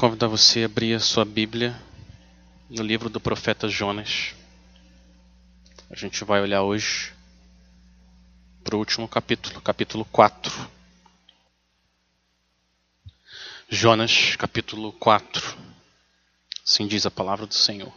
[0.00, 1.76] convidar você a abrir a sua Bíblia
[2.70, 4.32] no livro do profeta Jonas.
[5.90, 7.12] A gente vai olhar hoje
[8.62, 10.70] para o último capítulo, capítulo 4.
[13.68, 15.58] Jonas, capítulo 4.
[16.64, 17.92] Assim diz a palavra do Senhor.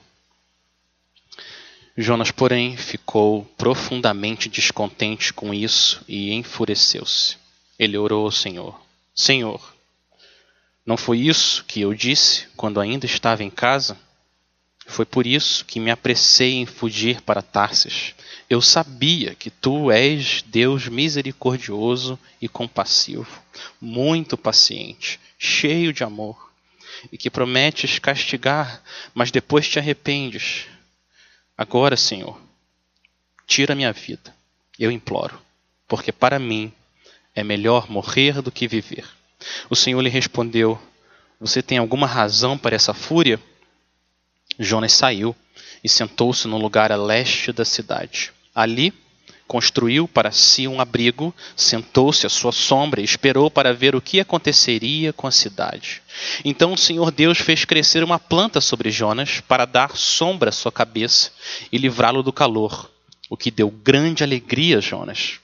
[1.95, 7.37] Jonas, porém, ficou profundamente descontente com isso e enfureceu-se.
[7.77, 8.81] Ele orou ao Senhor:
[9.13, 9.70] Senhor,
[10.85, 13.97] não foi isso que eu disse quando ainda estava em casa?
[14.87, 18.15] Foi por isso que me apressei em fugir para Tarsis.
[18.49, 23.41] Eu sabia que tu és Deus misericordioso e compassivo,
[23.79, 26.51] muito paciente, cheio de amor,
[27.11, 30.65] e que prometes castigar, mas depois te arrependes.
[31.57, 32.41] Agora, Senhor,
[33.47, 34.35] tira minha vida,
[34.77, 35.39] eu imploro,
[35.87, 36.73] porque para mim
[37.33, 39.07] é melhor morrer do que viver.
[39.69, 40.79] O Senhor lhe respondeu:
[41.39, 43.39] Você tem alguma razão para essa fúria?
[44.59, 45.35] Jonas saiu
[45.83, 48.31] e sentou-se no lugar a leste da cidade.
[48.53, 48.93] Ali
[49.51, 54.21] construiu para si um abrigo, sentou-se à sua sombra e esperou para ver o que
[54.21, 56.01] aconteceria com a cidade.
[56.45, 60.71] Então o Senhor Deus fez crescer uma planta sobre Jonas para dar sombra à sua
[60.71, 61.31] cabeça
[61.69, 62.89] e livrá-lo do calor,
[63.29, 65.41] o que deu grande alegria a Jonas.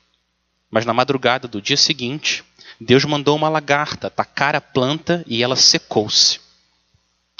[0.71, 2.45] Mas na madrugada do dia seguinte,
[2.79, 6.39] Deus mandou uma lagarta atacar a planta e ela secou-se.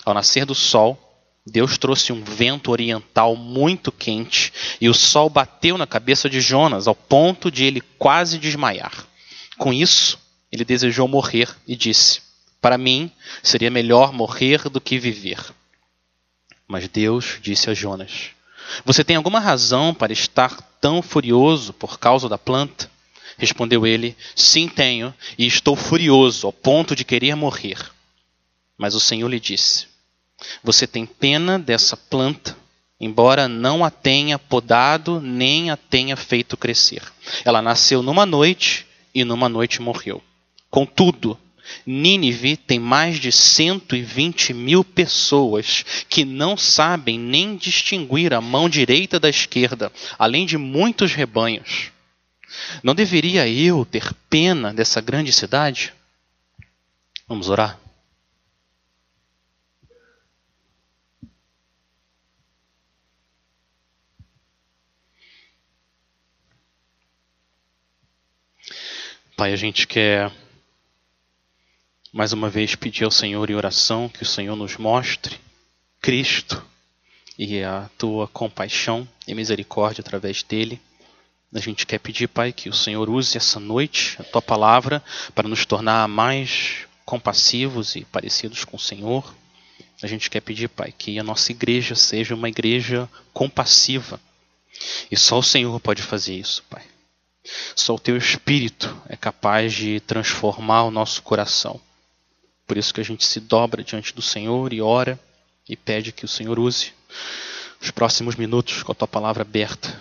[0.03, 1.03] Ao nascer do sol,
[1.45, 6.88] Deus trouxe um vento oriental muito quente e o sol bateu na cabeça de Jonas
[6.88, 9.05] ao ponto de ele quase desmaiar.
[9.57, 10.19] Com isso,
[10.52, 12.22] ele desejou morrer e disse:
[12.59, 15.39] Para mim, seria melhor morrer do que viver.
[16.67, 18.31] Mas Deus disse a Jonas:
[18.83, 22.89] Você tem alguma razão para estar tão furioso por causa da planta?
[23.38, 27.77] Respondeu ele: Sim, tenho, e estou furioso ao ponto de querer morrer.
[28.77, 29.88] Mas o Senhor lhe disse:
[30.63, 32.57] Você tem pena dessa planta,
[32.99, 37.02] embora não a tenha podado nem a tenha feito crescer.
[37.45, 40.22] Ela nasceu numa noite e numa noite morreu.
[40.69, 41.38] Contudo,
[41.85, 49.19] Nínive tem mais de 120 mil pessoas que não sabem nem distinguir a mão direita
[49.19, 51.91] da esquerda, além de muitos rebanhos.
[52.84, 55.94] Não deveria eu ter pena dessa grande cidade?
[57.28, 57.79] Vamos orar?
[69.38, 70.31] Pai, a gente quer
[72.12, 75.39] mais uma vez pedir ao Senhor em oração que o Senhor nos mostre
[76.01, 76.66] Cristo
[77.38, 80.81] e a tua compaixão e misericórdia através dele.
[81.53, 85.02] A gente quer pedir, Pai, que o Senhor use essa noite a tua palavra
[85.34, 89.34] para nos tornar mais compassivos e parecidos com o Senhor.
[90.03, 94.19] A gente quer pedir, Pai, que a nossa igreja seja uma igreja compassiva.
[95.09, 96.84] E só o Senhor pode fazer isso, Pai.
[97.74, 101.80] Só o teu espírito é capaz de transformar o nosso coração.
[102.68, 105.18] Por isso que a gente se dobra diante do Senhor e ora
[105.68, 106.91] e pede que o Senhor use
[107.81, 109.97] os próximos minutos com a tua palavra aberta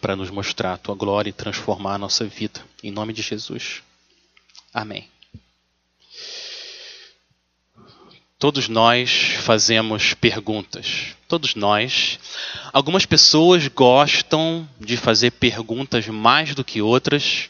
[0.00, 2.60] para nos mostrar a tua glória e transformar a nossa vida.
[2.82, 3.82] Em nome de Jesus.
[4.72, 5.08] Amém.
[8.38, 11.14] Todos nós fazemos perguntas.
[11.28, 12.18] Todos nós.
[12.72, 17.48] Algumas pessoas gostam de fazer perguntas mais do que outras,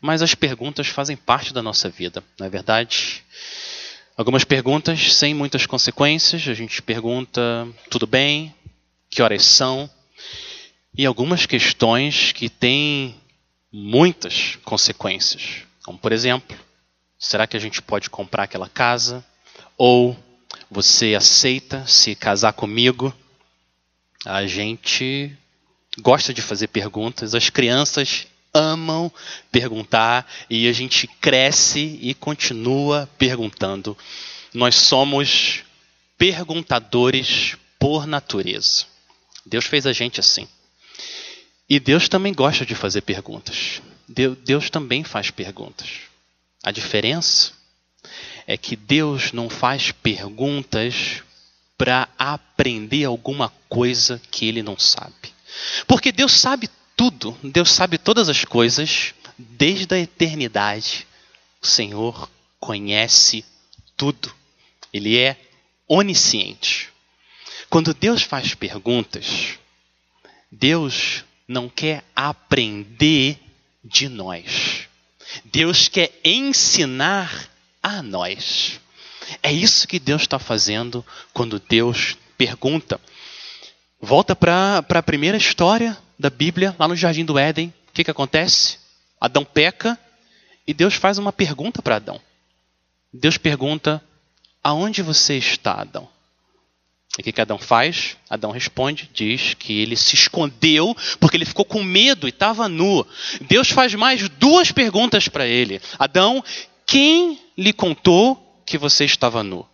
[0.00, 3.24] mas as perguntas fazem parte da nossa vida, não é verdade?
[4.16, 6.46] Algumas perguntas sem muitas consequências.
[6.46, 8.54] A gente pergunta: tudo bem?
[9.10, 9.90] Que horas são?
[10.96, 13.14] E algumas questões que têm
[13.72, 15.62] muitas consequências.
[15.84, 16.56] Como, por exemplo,
[17.18, 19.24] será que a gente pode comprar aquela casa?
[19.76, 20.16] Ou
[20.70, 23.14] você aceita se casar comigo?
[24.24, 25.36] A gente
[26.00, 29.12] gosta de fazer perguntas, as crianças amam
[29.52, 33.96] perguntar e a gente cresce e continua perguntando.
[34.52, 35.62] Nós somos
[36.16, 38.86] perguntadores por natureza.
[39.46, 40.48] Deus fez a gente assim.
[41.68, 43.82] E Deus também gosta de fazer perguntas.
[44.08, 46.00] Deus também faz perguntas.
[46.62, 47.52] A diferença
[48.46, 51.22] é que Deus não faz perguntas
[51.76, 55.34] para aprender alguma coisa que ele não sabe.
[55.86, 61.06] Porque Deus sabe tudo, Deus sabe todas as coisas desde a eternidade.
[61.60, 62.28] O Senhor
[62.58, 63.44] conhece
[63.96, 64.34] tudo.
[64.92, 65.36] Ele é
[65.86, 66.88] onisciente.
[67.68, 69.58] Quando Deus faz perguntas,
[70.50, 73.40] Deus não quer aprender
[73.82, 74.86] de nós.
[75.46, 77.48] Deus quer ensinar
[77.82, 78.78] a nós.
[79.42, 83.00] É isso que Deus está fazendo quando Deus pergunta.
[84.00, 87.72] Volta para a primeira história da Bíblia, lá no Jardim do Éden.
[87.88, 88.78] O que, que acontece?
[89.20, 89.98] Adão peca
[90.66, 92.20] e Deus faz uma pergunta para Adão.
[93.12, 94.02] Deus pergunta:
[94.62, 96.08] Aonde você está, Adão?
[97.16, 98.16] E o que, que Adão faz?
[98.28, 103.06] Adão responde, diz que ele se escondeu porque ele ficou com medo e estava nu.
[103.42, 106.44] Deus faz mais duas perguntas para ele: Adão,
[106.86, 109.66] quem lhe contou que você estava nu?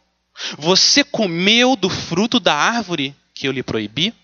[0.58, 4.14] Você comeu do fruto da árvore que eu lhe proibi?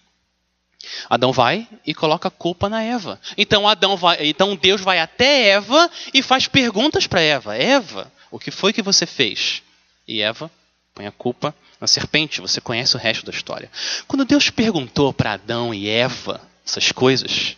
[1.09, 3.21] Adão vai e coloca a culpa na Eva.
[3.37, 7.55] Então Adão vai, então Deus vai até Eva e faz perguntas para Eva.
[7.55, 9.63] Eva, o que foi que você fez?
[10.09, 10.51] E Eva
[10.95, 12.41] põe a culpa na serpente.
[12.41, 13.71] Você conhece o resto da história.
[14.07, 17.57] Quando Deus perguntou para Adão e Eva essas coisas,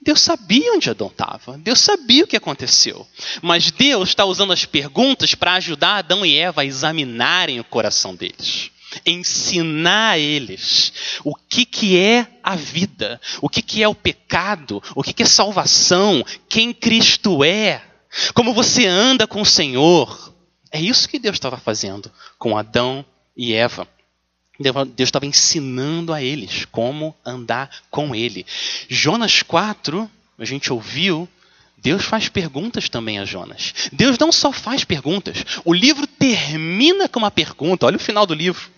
[0.00, 1.56] Deus sabia onde Adão estava.
[1.56, 3.06] Deus sabia o que aconteceu.
[3.40, 8.14] Mas Deus está usando as perguntas para ajudar Adão e Eva a examinarem o coração
[8.14, 8.72] deles
[9.06, 10.92] ensinar a eles
[11.24, 15.22] o que, que é a vida, o que, que é o pecado, o que, que
[15.22, 17.82] é salvação, quem Cristo é,
[18.34, 20.32] como você anda com o Senhor.
[20.70, 23.04] É isso que Deus estava fazendo com Adão
[23.36, 23.86] e Eva.
[24.60, 28.46] Deus estava ensinando a eles como andar com Ele.
[28.88, 30.08] Jonas 4,
[30.38, 31.28] a gente ouviu,
[31.76, 33.74] Deus faz perguntas também a Jonas.
[33.92, 37.86] Deus não só faz perguntas, o livro termina com uma pergunta.
[37.86, 38.70] Olha o final do livro.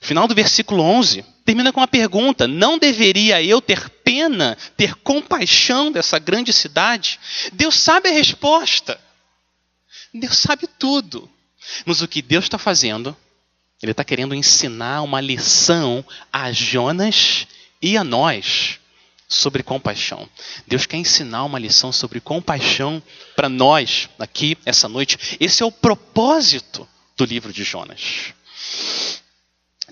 [0.00, 5.90] Final do versículo 11 termina com uma pergunta: Não deveria eu ter pena, ter compaixão
[5.90, 7.18] dessa grande cidade?
[7.52, 9.00] Deus sabe a resposta.
[10.12, 11.30] Deus sabe tudo.
[11.86, 13.16] Mas o que Deus está fazendo,
[13.84, 16.02] Ele está querendo ensinar uma lição
[16.32, 17.46] a Jonas
[17.82, 18.80] e a nós
[19.28, 20.26] sobre compaixão.
[20.66, 23.02] Deus quer ensinar uma lição sobre compaixão
[23.36, 25.36] para nós aqui essa noite.
[25.38, 28.32] Esse é o propósito do livro de Jonas.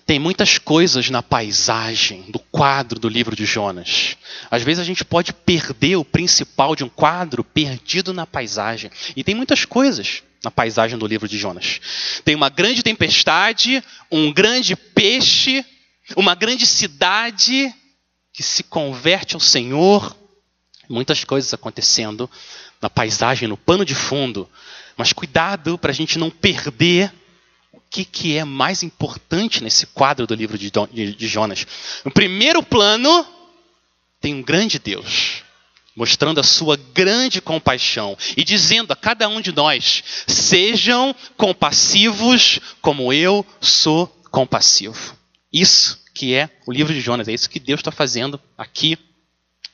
[0.06, 4.16] Tem muitas coisas na paisagem, do quadro do livro de Jonas.
[4.50, 8.90] Às vezes a gente pode perder o principal de um quadro perdido na paisagem.
[9.14, 11.80] E tem muitas coisas na paisagem do livro de Jonas.
[12.24, 15.64] Tem uma grande tempestade, um grande peixe,
[16.16, 17.72] uma grande cidade
[18.32, 20.16] que se converte ao Senhor.
[20.88, 22.28] Muitas coisas acontecendo
[22.80, 24.48] na paisagem, no pano de fundo.
[24.96, 27.12] Mas cuidado para a gente não perder
[27.92, 31.66] que, que é mais importante nesse quadro do livro de, de, de Jonas?
[32.04, 33.26] No primeiro plano,
[34.20, 35.44] tem um grande Deus
[35.94, 43.12] mostrando a sua grande compaixão e dizendo a cada um de nós: sejam compassivos como
[43.12, 45.16] eu sou compassivo.
[45.52, 48.98] Isso que é o livro de Jonas, é isso que Deus está fazendo aqui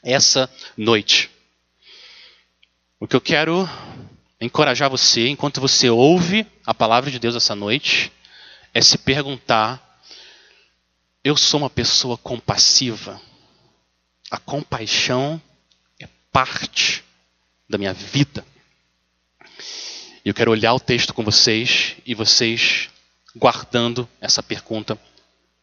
[0.03, 1.31] essa noite.
[3.01, 3.69] O que eu quero
[4.41, 8.13] encorajar você, enquanto você ouve a palavra de Deus essa noite,
[8.75, 10.01] é se perguntar:
[11.23, 13.21] eu sou uma pessoa compassiva?
[14.31, 15.41] A compaixão
[16.39, 17.03] parte
[17.69, 18.47] da minha vida.
[20.25, 22.89] Eu quero olhar o texto com vocês e vocês
[23.35, 24.97] guardando essa pergunta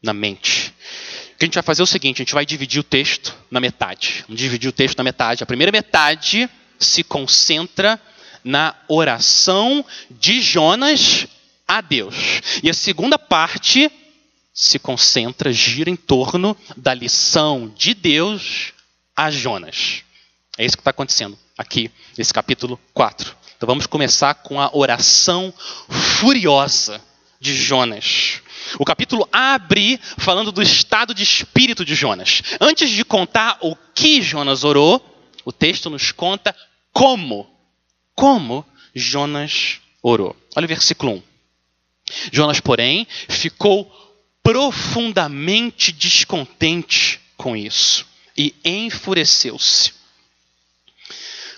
[0.04, 0.74] na mente.
[1.34, 3.34] O que a gente vai fazer é o seguinte: a gente vai dividir o texto
[3.50, 4.26] na metade.
[4.28, 5.44] Vamos dividir o texto na metade.
[5.44, 7.98] A primeira metade se concentra
[8.44, 11.26] na oração de Jonas
[11.66, 12.16] a Deus.
[12.62, 13.90] E a segunda parte
[14.54, 18.74] se concentra, gira em torno da lição de Deus
[19.16, 20.05] a Jonas.
[20.58, 23.36] É isso que está acontecendo aqui, nesse capítulo 4.
[23.58, 25.54] Então vamos começar com a oração
[25.90, 27.02] furiosa
[27.40, 28.42] de Jonas.
[28.80, 32.42] O capítulo abre falando do estado de espírito de Jonas.
[32.60, 35.04] Antes de contar o que Jonas orou,
[35.44, 36.56] o texto nos conta
[36.92, 37.56] como
[38.16, 40.36] como Jonas orou.
[40.56, 41.24] Olha o versículo 1.
[42.32, 43.92] Jonas, porém, ficou
[44.42, 48.06] profundamente descontente com isso
[48.38, 49.95] e enfureceu-se.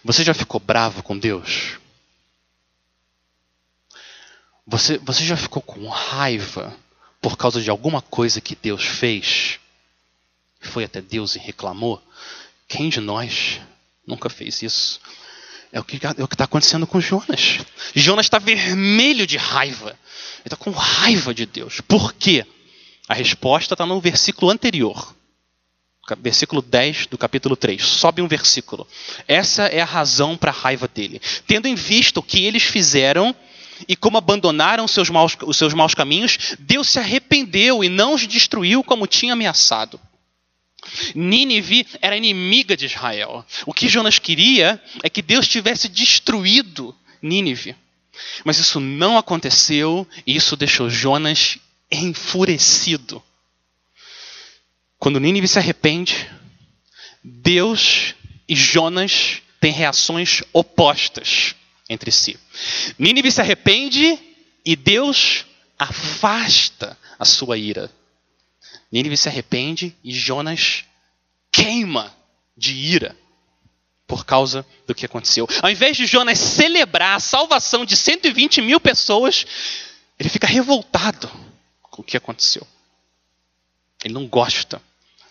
[0.07, 1.79] Você já ficou bravo com Deus?
[4.65, 6.73] Você, você já ficou com raiva
[7.21, 9.59] por causa de alguma coisa que Deus fez?
[10.61, 12.01] Foi até Deus e reclamou?
[12.69, 13.59] Quem de nós
[14.05, 15.01] nunca fez isso?
[15.73, 17.59] É o que é está acontecendo com Jonas.
[17.93, 19.89] Jonas está vermelho de raiva.
[19.89, 21.81] Ele está com raiva de Deus.
[21.81, 22.47] Por quê?
[23.09, 25.16] A resposta está no versículo anterior.
[26.15, 27.83] Versículo 10 do capítulo 3.
[27.83, 28.87] Sobe um versículo.
[29.27, 31.21] Essa é a razão para a raiva dele.
[31.45, 33.35] Tendo em vista o que eles fizeram
[33.87, 38.25] e como abandonaram seus maus, os seus maus caminhos, Deus se arrependeu e não os
[38.25, 39.99] destruiu como tinha ameaçado.
[41.13, 43.45] Nínive era inimiga de Israel.
[43.65, 47.75] O que Jonas queria é que Deus tivesse destruído Nínive.
[48.43, 51.57] Mas isso não aconteceu e isso deixou Jonas
[51.91, 53.21] enfurecido.
[54.99, 56.29] Quando Nínive se arrepende,
[57.23, 58.15] Deus
[58.47, 61.55] e Jonas têm reações opostas
[61.89, 62.39] entre si.
[62.97, 64.17] Nínive se arrepende
[64.65, 65.45] e Deus
[65.77, 67.91] afasta a sua ira.
[68.91, 70.85] Nínive se arrepende e Jonas
[71.51, 72.15] queima
[72.55, 73.15] de ira
[74.07, 75.47] por causa do que aconteceu.
[75.61, 79.45] Ao invés de Jonas celebrar a salvação de 120 mil pessoas,
[80.17, 81.29] ele fica revoltado
[81.81, 82.65] com o que aconteceu.
[84.03, 84.81] Ele não gosta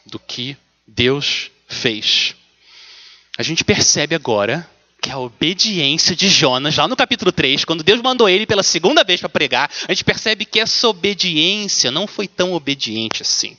[0.07, 2.35] do que Deus fez.
[3.37, 4.69] A gente percebe agora
[5.03, 9.05] que a obediência de Jonas, lá no capítulo 3, quando Deus mandou ele pela segunda
[9.05, 13.57] vez para pregar, a gente percebe que essa obediência não foi tão obediente assim.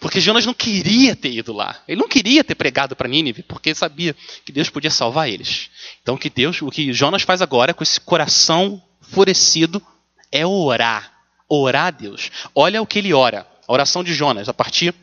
[0.00, 1.80] Porque Jonas não queria ter ido lá.
[1.86, 5.70] Ele não queria ter pregado para Nínive, porque sabia que Deus podia salvar eles.
[6.02, 9.82] Então, o que Deus, o que Jonas faz agora com esse coração enfurecido
[10.30, 11.12] é orar.
[11.48, 12.30] Orar a Deus.
[12.54, 13.46] Olha o que ele ora.
[13.66, 14.94] A oração de Jonas, a partir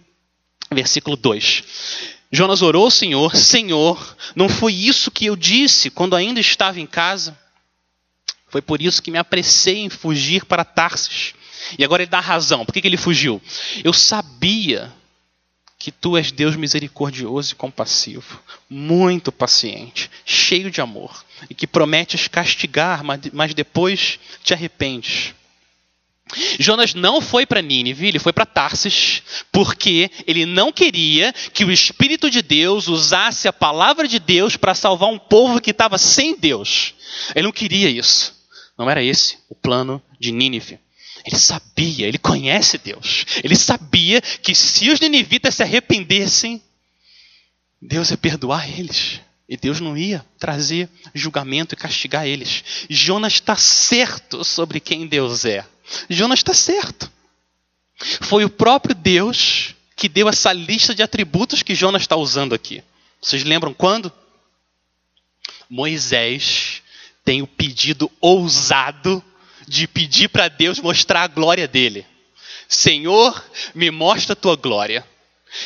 [0.72, 1.64] versículo 2.
[2.32, 6.86] Jonas orou ao Senhor: Senhor, não foi isso que eu disse quando ainda estava em
[6.86, 7.38] casa?
[8.50, 11.34] Foi por isso que me apressei em fugir para Tarsis.
[11.78, 12.66] E agora ele dá razão.
[12.66, 13.42] Por que, que ele fugiu?
[13.84, 14.94] Eu sabia
[15.78, 22.28] que tu és Deus misericordioso e compassivo, muito paciente, cheio de amor, e que prometes
[22.28, 25.36] castigar, mas depois te arrependes.
[26.60, 31.72] Jonas não foi para Nínive, ele foi para Tarsis, porque ele não queria que o
[31.72, 36.36] Espírito de Deus usasse a palavra de Deus para salvar um povo que estava sem
[36.38, 36.94] Deus.
[37.36, 38.36] Ele não queria isso.
[38.78, 40.80] Não era esse o plano de Nínive.
[41.26, 43.26] Ele sabia, ele conhece Deus.
[43.44, 46.62] Ele sabia que se os ninivitas se arrependessem,
[47.82, 49.20] Deus ia perdoar eles.
[49.50, 52.64] E Deus não ia trazer julgamento e castigar eles.
[52.90, 55.66] Jonas está certo sobre quem Deus é.
[56.10, 57.12] Jonas está certo.
[58.22, 62.84] Foi o próprio Deus que deu essa lista de atributos que Jonas está usando aqui.
[63.22, 64.12] Vocês lembram quando?
[65.70, 66.82] Moisés
[67.26, 69.24] tem o pedido ousado
[69.68, 72.06] de pedir para Deus mostrar a glória dele.
[72.70, 75.06] Senhor, me mostra a tua glória.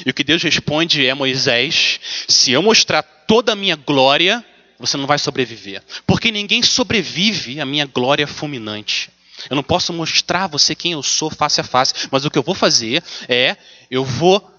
[0.05, 4.43] E o que Deus responde é: Moisés, se eu mostrar toda a minha glória,
[4.79, 5.83] você não vai sobreviver.
[6.07, 9.09] Porque ninguém sobrevive à minha glória fulminante.
[9.49, 12.37] Eu não posso mostrar a você quem eu sou face a face, mas o que
[12.37, 13.57] eu vou fazer é
[13.89, 14.49] eu vou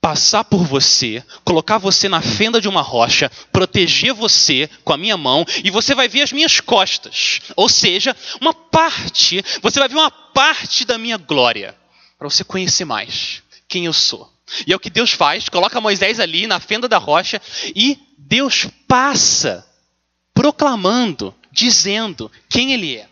[0.00, 5.16] passar por você, colocar você na fenda de uma rocha, proteger você com a minha
[5.16, 7.40] mão e você vai ver as minhas costas.
[7.56, 11.74] Ou seja, uma parte, você vai ver uma parte da minha glória,
[12.18, 14.32] para você conhecer mais quem eu sou.
[14.66, 17.40] E é o que Deus faz, coloca Moisés ali na fenda da rocha
[17.74, 19.66] e Deus passa
[20.32, 23.08] proclamando, dizendo quem ele é.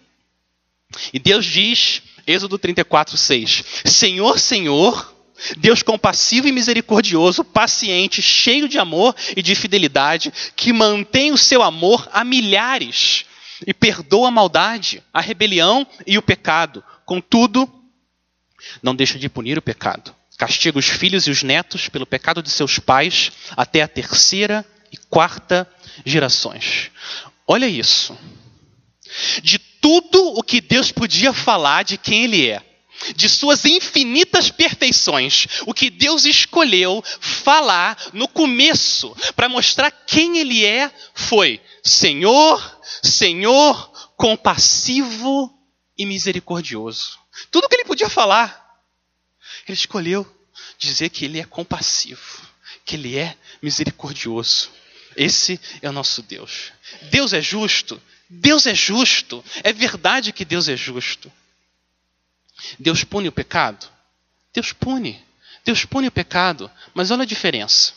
[1.12, 5.14] E Deus diz, Êxodo 34, 6: Senhor, Senhor,
[5.58, 11.62] Deus compassivo e misericordioso, paciente, cheio de amor e de fidelidade, que mantém o seu
[11.62, 13.26] amor a milhares
[13.66, 16.82] e perdoa a maldade, a rebelião e o pecado.
[17.04, 17.70] Contudo,
[18.82, 20.14] não deixa de punir o pecado.
[20.36, 24.96] Castiga os filhos e os netos pelo pecado de seus pais até a terceira e
[24.96, 25.68] quarta
[26.04, 26.90] gerações.
[27.46, 28.16] Olha isso.
[29.42, 32.60] De tudo o que Deus podia falar de quem Ele é,
[33.14, 40.66] de suas infinitas perfeições, o que Deus escolheu falar no começo para mostrar quem Ele
[40.66, 45.56] é foi Senhor, Senhor, compassivo
[45.96, 47.16] e misericordioso.
[47.52, 48.80] Tudo que Ele podia falar,
[49.68, 50.26] Ele escolheu
[50.76, 52.42] dizer que Ele é compassivo,
[52.84, 54.68] que Ele é misericordioso.
[55.16, 56.72] Esse é o nosso Deus.
[57.02, 58.02] Deus é justo?
[58.28, 59.44] Deus é justo.
[59.62, 61.32] É verdade que Deus é justo.
[62.78, 63.86] Deus pune o pecado?
[64.52, 65.22] Deus pune.
[65.64, 67.92] Deus pune o pecado, mas olha a diferença.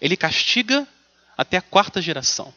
[0.00, 0.86] Ele castiga
[1.36, 2.52] até a quarta geração.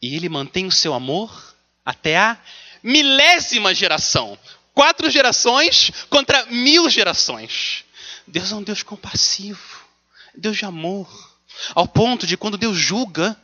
[0.00, 2.38] E ele mantém o seu amor até a
[2.82, 4.38] milésima geração.
[4.72, 7.84] Quatro gerações contra mil gerações.
[8.26, 9.84] Deus é um Deus compassivo,
[10.34, 11.36] Deus de amor.
[11.74, 13.36] Ao ponto de quando Deus julga,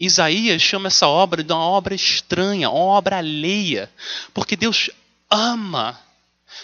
[0.00, 3.90] Isaías chama essa obra de uma obra estranha, uma obra alheia,
[4.32, 4.90] porque Deus
[5.30, 5.98] ama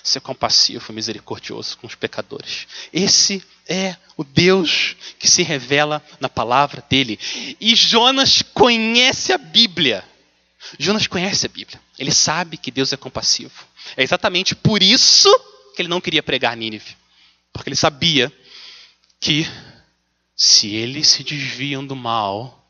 [0.03, 2.67] ser compassivo e misericordioso com os pecadores.
[2.93, 7.19] Esse é o Deus que se revela na palavra dele.
[7.61, 10.05] E Jonas conhece a Bíblia.
[10.79, 11.81] Jonas conhece a Bíblia.
[11.99, 13.64] Ele sabe que Deus é compassivo.
[13.97, 15.29] É exatamente por isso
[15.75, 16.97] que ele não queria pregar Nínive.
[17.53, 18.33] Porque ele sabia
[19.21, 19.47] que
[20.37, 22.63] se eles se desviam do mal,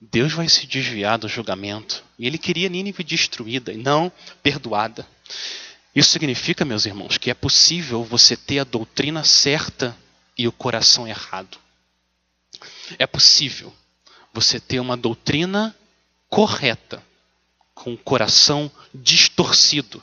[0.00, 2.04] Deus vai se desviar do julgamento.
[2.18, 4.12] E ele queria Nínive destruída e não
[4.42, 5.06] perdoada.
[5.94, 9.96] Isso significa, meus irmãos, que é possível você ter a doutrina certa
[10.36, 11.58] e o coração errado.
[12.98, 13.72] É possível
[14.34, 15.74] você ter uma doutrina
[16.28, 17.02] correta
[17.74, 20.02] com o coração distorcido.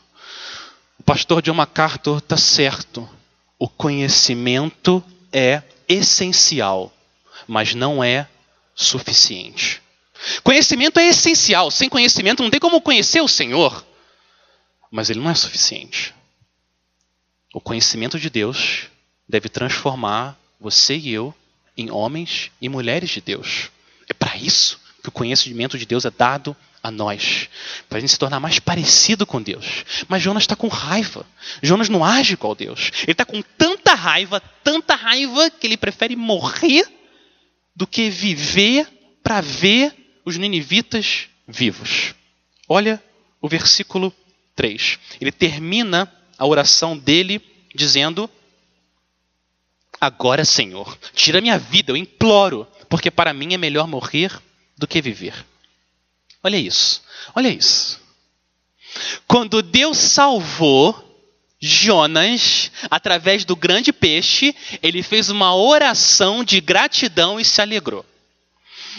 [0.97, 3.07] O pastor John MacArthur está certo.
[3.59, 6.91] O conhecimento é essencial,
[7.47, 8.27] mas não é
[8.73, 9.82] suficiente.
[10.43, 11.69] Conhecimento é essencial.
[11.71, 13.85] Sem conhecimento não tem como conhecer o Senhor.
[14.91, 16.13] Mas ele não é suficiente.
[17.53, 18.87] O conhecimento de Deus
[19.27, 21.33] deve transformar você e eu
[21.77, 23.69] em homens e mulheres de Deus.
[24.07, 27.47] É para isso que o conhecimento de Deus é dado a nós,
[27.87, 29.85] para a gente se tornar mais parecido com Deus.
[30.09, 31.25] Mas Jonas está com raiva.
[31.61, 32.91] Jonas não age igual Deus.
[33.03, 36.85] Ele está com tanta raiva, tanta raiva, que ele prefere morrer
[37.73, 38.85] do que viver
[39.23, 42.15] para ver os ninivitas vivos.
[42.67, 43.01] Olha
[43.41, 44.13] o versículo
[44.55, 44.99] 3.
[45.19, 47.41] Ele termina a oração dele
[47.73, 48.29] dizendo:
[49.99, 54.31] Agora, Senhor, tira minha vida, eu imploro, porque para mim é melhor morrer
[54.77, 55.45] do que viver.
[56.43, 57.01] Olha isso,
[57.35, 58.01] olha isso.
[59.27, 61.13] Quando Deus salvou
[61.59, 68.05] Jonas, através do grande peixe, ele fez uma oração de gratidão e se alegrou.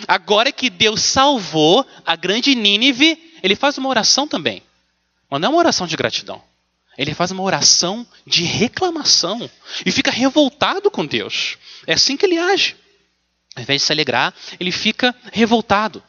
[0.07, 4.63] Agora que Deus salvou a grande Nínive, ele faz uma oração também.
[5.31, 6.43] Mas não é uma oração de gratidão.
[6.97, 9.51] Ele faz uma oração de reclamação
[9.85, 11.59] e fica revoltado com Deus.
[11.87, 12.77] É assim que ele age.
[13.57, 16.03] Ao invés de se alegrar, ele fica revoltado.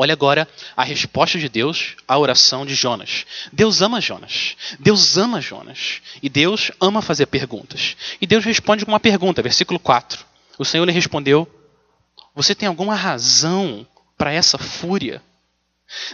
[0.00, 3.26] Olha agora a resposta de Deus à oração de Jonas.
[3.52, 4.56] Deus ama Jonas.
[4.78, 6.00] Deus ama Jonas.
[6.22, 7.96] E Deus ama fazer perguntas.
[8.20, 10.24] E Deus responde com uma pergunta, versículo 4.
[10.56, 11.48] O Senhor lhe respondeu:
[12.38, 13.84] você tem alguma razão
[14.16, 15.20] para essa fúria?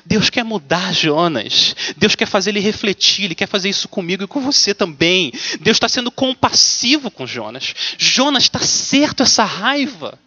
[0.07, 1.77] Deus quer mudar Jonas.
[1.99, 3.27] Deus quer fazer ele refletir.
[3.27, 5.31] Ele quer fazer isso comigo e com você também.
[5.61, 7.75] Deus está sendo compassivo com Jonas.
[7.99, 10.19] Jonas está certo essa raiva.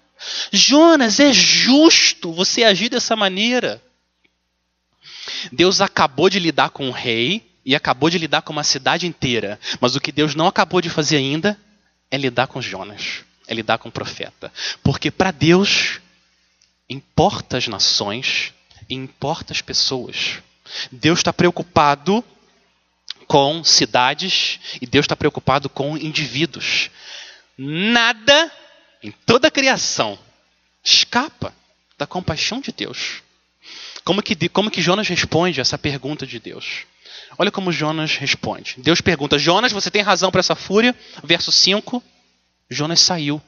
[0.51, 3.81] Jonas, é justo você agir dessa maneira.
[5.51, 9.59] Deus acabou de lidar com o rei e acabou de lidar com uma cidade inteira.
[9.81, 11.59] Mas o que Deus não acabou de fazer ainda
[12.11, 14.51] é lidar com Jonas é lidar com o profeta.
[14.83, 15.99] Porque para Deus
[16.89, 18.53] importa as nações
[18.89, 20.39] e importa as pessoas.
[20.91, 22.23] Deus está preocupado
[23.27, 26.89] com cidades e Deus está preocupado com indivíduos.
[27.57, 28.51] Nada
[29.01, 30.17] em toda a criação
[30.83, 31.53] escapa
[31.97, 33.21] da compaixão de Deus.
[34.03, 36.85] Como que, como que Jonas responde a essa pergunta de Deus?
[37.37, 38.75] Olha como Jonas responde.
[38.77, 40.95] Deus pergunta: Jonas, você tem razão para essa fúria?
[41.23, 42.01] Verso 5.
[42.69, 43.41] Jonas saiu.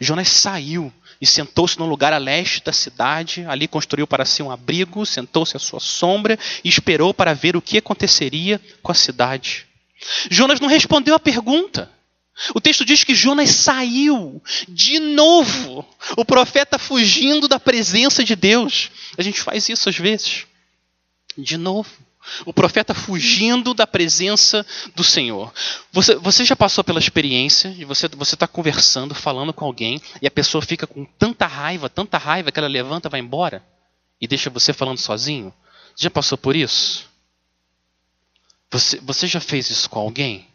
[0.00, 3.44] Jonas saiu e sentou-se num lugar a leste da cidade.
[3.46, 7.62] Ali construiu para si um abrigo, sentou-se à sua sombra e esperou para ver o
[7.62, 9.66] que aconteceria com a cidade.
[10.30, 11.90] Jonas não respondeu à pergunta.
[12.54, 15.86] O texto diz que Jonas saiu de novo.
[16.16, 18.90] O profeta fugindo da presença de Deus.
[19.16, 20.46] A gente faz isso às vezes.
[21.36, 21.90] De novo.
[22.46, 25.52] O profeta fugindo da presença do Senhor.
[25.90, 30.30] Você, você já passou pela experiência de você está conversando, falando com alguém, e a
[30.30, 33.62] pessoa fica com tanta raiva, tanta raiva, que ela levanta vai embora
[34.20, 35.52] e deixa você falando sozinho?
[35.96, 37.10] Você já passou por isso?
[38.70, 40.46] Você, você já fez isso com alguém?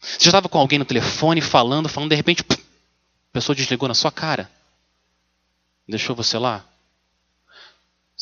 [0.00, 3.88] Você já estava com alguém no telefone falando, falando, de repente, pum, a pessoa desligou
[3.88, 4.50] na sua cara?
[5.88, 6.64] Deixou você lá?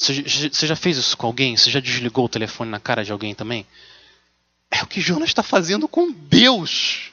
[0.03, 1.57] Você já fez isso com alguém?
[1.57, 3.65] Você já desligou o telefone na cara de alguém também?
[4.69, 7.13] É o que Jonas está fazendo com Deus.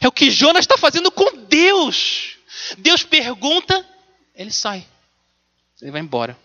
[0.00, 2.36] É o que Jonas está fazendo com Deus.
[2.78, 3.84] Deus pergunta,
[4.36, 4.86] ele sai.
[5.82, 6.38] Ele vai embora.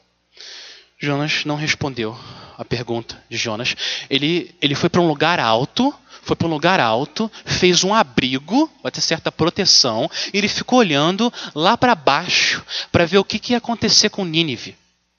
[0.97, 2.17] Jonas não respondeu
[2.57, 3.75] a pergunta de Jonas.
[4.09, 8.71] Ele, ele foi para um lugar alto, foi para um lugar alto, fez um abrigo,
[8.81, 13.39] vai ter certa proteção, e ele ficou olhando lá para baixo para ver o que,
[13.39, 14.77] que ia acontecer com Nínive.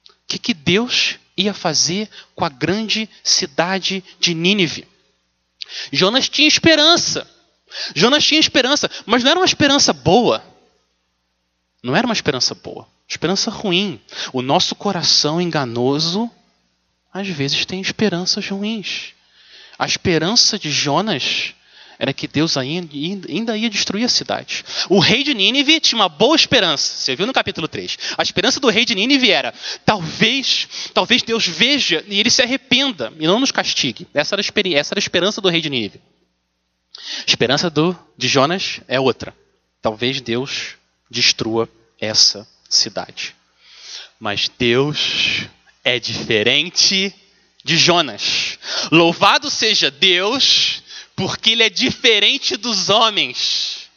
[0.09, 4.87] O que, que Deus ia fazer com a grande cidade de Nínive.
[5.91, 7.29] Jonas tinha esperança.
[7.95, 10.43] Jonas tinha esperança, mas não era uma esperança boa.
[11.81, 13.99] Não era uma esperança boa, esperança ruim.
[14.31, 16.29] O nosso coração enganoso
[17.11, 19.13] às vezes tem esperanças ruins.
[19.77, 21.53] A esperança de Jonas
[21.99, 24.65] era que Deus ainda ia destruir a cidade.
[24.89, 26.83] O rei de Nínive tinha uma boa esperança.
[26.83, 27.97] Você viu no capítulo 3.
[28.17, 29.53] A esperança do rei de Nínive era:
[29.85, 34.07] talvez, talvez Deus veja e ele se arrependa e não nos castigue.
[34.13, 36.01] Essa era a, esperança do rei de Nínive.
[36.97, 39.33] A esperança do, de Jonas é outra.
[39.81, 40.75] Talvez Deus
[41.09, 43.35] destrua essa cidade.
[44.19, 45.47] Mas Deus
[45.83, 47.13] é diferente
[47.63, 48.57] de Jonas.
[48.91, 50.83] Louvado seja Deus,
[51.15, 53.89] porque Ele é diferente dos homens.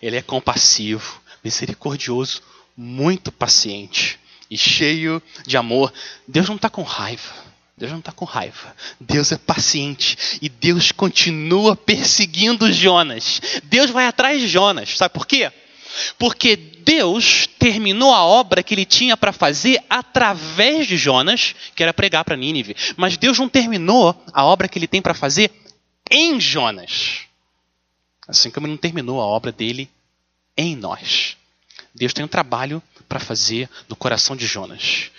[0.00, 2.42] Ele é compassivo, misericordioso,
[2.76, 4.18] muito paciente
[4.50, 5.92] e cheio de amor.
[6.28, 7.46] Deus não está com raiva.
[7.76, 8.74] Deus não está com raiva.
[8.98, 10.38] Deus é paciente.
[10.40, 13.40] E Deus continua perseguindo Jonas.
[13.64, 14.96] Deus vai atrás de Jonas.
[14.96, 15.52] Sabe por quê?
[16.18, 21.92] Porque Deus terminou a obra que ele tinha para fazer através de Jonas, que era
[21.92, 22.76] pregar para Nínive.
[22.96, 25.50] Mas Deus não terminou a obra que ele tem para fazer
[26.10, 27.22] em Jonas.
[28.28, 29.90] Assim como ele não terminou a obra dele
[30.56, 31.36] em nós.
[31.94, 35.10] Deus tem um trabalho para fazer no coração de Jonas.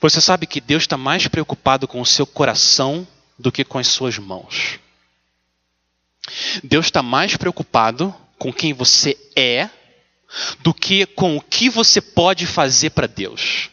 [0.00, 3.06] Você sabe que Deus está mais preocupado com o seu coração
[3.38, 4.78] do que com as suas mãos.
[6.62, 9.70] Deus está mais preocupado com quem você é
[10.60, 13.70] do que com o que você pode fazer para Deus.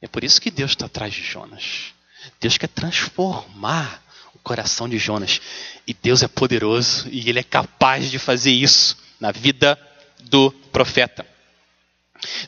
[0.00, 1.92] É por isso que Deus está atrás de Jonas.
[2.40, 4.02] Deus quer transformar
[4.34, 5.40] o coração de Jonas.
[5.86, 9.78] E Deus é poderoso e Ele é capaz de fazer isso na vida
[10.24, 11.26] do profeta.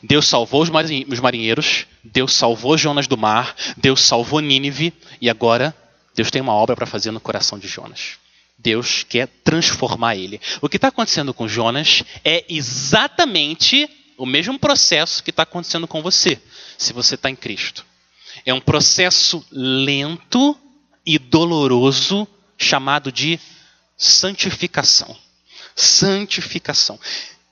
[0.01, 0.69] Deus salvou os
[1.19, 5.75] marinheiros, Deus salvou Jonas do mar, Deus salvou Nínive e agora
[6.15, 8.17] Deus tem uma obra para fazer no coração de Jonas.
[8.57, 10.39] Deus quer transformar ele.
[10.61, 16.01] O que está acontecendo com Jonas é exatamente o mesmo processo que está acontecendo com
[16.01, 16.39] você,
[16.77, 17.85] se você está em Cristo.
[18.45, 20.57] É um processo lento
[21.05, 23.39] e doloroso chamado de
[23.97, 25.15] santificação.
[25.75, 26.99] Santificação.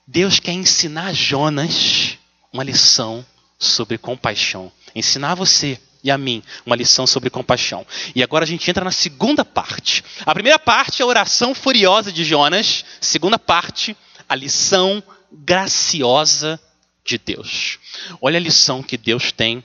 [0.06, 2.18] Deus quer ensinar Jonas
[2.52, 3.24] uma lição
[3.58, 4.70] sobre compaixão.
[4.94, 7.86] Ensinar você e a mim uma lição sobre compaixão.
[8.14, 10.04] E agora a gente entra na segunda parte.
[10.24, 12.84] A primeira parte é a oração furiosa de Jonas.
[13.00, 13.96] Segunda parte,
[14.28, 16.60] a lição graciosa
[17.04, 17.78] de Deus.
[18.20, 19.62] Olha a lição que Deus tem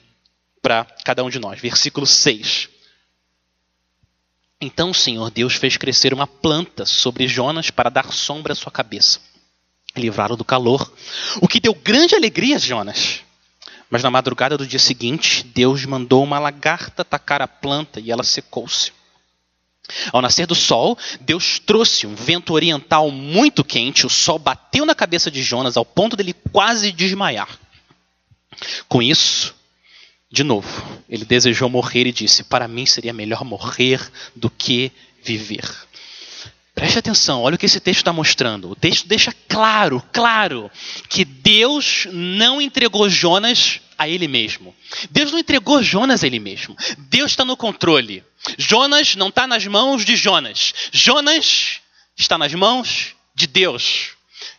[0.62, 1.60] para cada um de nós.
[1.60, 2.68] Versículo 6.
[4.60, 8.72] Então o Senhor Deus fez crescer uma planta sobre Jonas para dar sombra à sua
[8.72, 9.20] cabeça
[9.98, 10.92] livraram do calor,
[11.40, 13.20] o que deu grande alegria a Jonas.
[13.90, 18.22] Mas na madrugada do dia seguinte, Deus mandou uma lagarta atacar a planta e ela
[18.22, 18.92] secou-se.
[20.12, 24.94] Ao nascer do sol, Deus trouxe um vento oriental muito quente, o sol bateu na
[24.94, 27.58] cabeça de Jonas ao ponto dele quase desmaiar.
[28.86, 29.54] Com isso,
[30.30, 35.87] de novo, ele desejou morrer e disse: Para mim seria melhor morrer do que viver.
[36.78, 38.70] Preste atenção, olha o que esse texto está mostrando.
[38.70, 40.70] O texto deixa claro, claro,
[41.08, 44.72] que Deus não entregou Jonas a ele mesmo.
[45.10, 46.76] Deus não entregou Jonas a ele mesmo.
[47.10, 48.22] Deus está no controle.
[48.56, 50.72] Jonas não está nas mãos de Jonas.
[50.92, 51.80] Jonas
[52.16, 54.10] está nas mãos de Deus.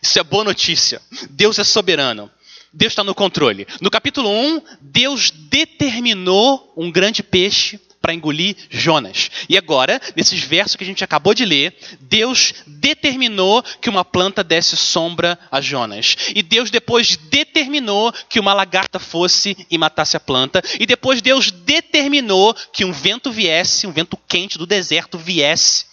[0.02, 1.00] Isso é boa notícia.
[1.30, 2.30] Deus é soberano.
[2.70, 3.66] Deus está no controle.
[3.80, 9.30] No capítulo 1, Deus determinou um grande peixe para engolir Jonas.
[9.48, 14.42] E agora, nesses versos que a gente acabou de ler, Deus determinou que uma planta
[14.42, 16.16] desse sombra a Jonas.
[16.34, 20.62] E Deus depois determinou que uma lagarta fosse e matasse a planta.
[20.78, 25.84] E depois Deus determinou que um vento viesse, um vento quente do deserto viesse,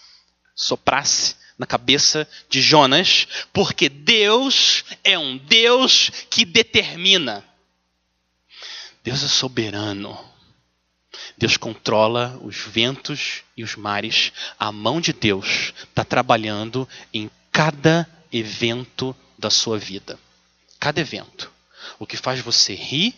[0.55, 7.43] soprasse na cabeça de Jonas, porque Deus é um Deus que determina.
[9.03, 10.36] Deus é soberano.
[11.37, 14.33] Deus controla os ventos e os mares.
[14.57, 20.19] A mão de Deus está trabalhando em cada evento da sua vida.
[20.79, 21.51] Cada evento.
[21.99, 23.15] O que faz você rir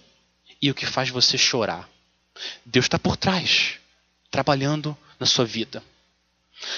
[0.61, 1.89] e o que faz você chorar.
[2.65, 3.79] Deus está por trás,
[4.29, 5.81] trabalhando na sua vida.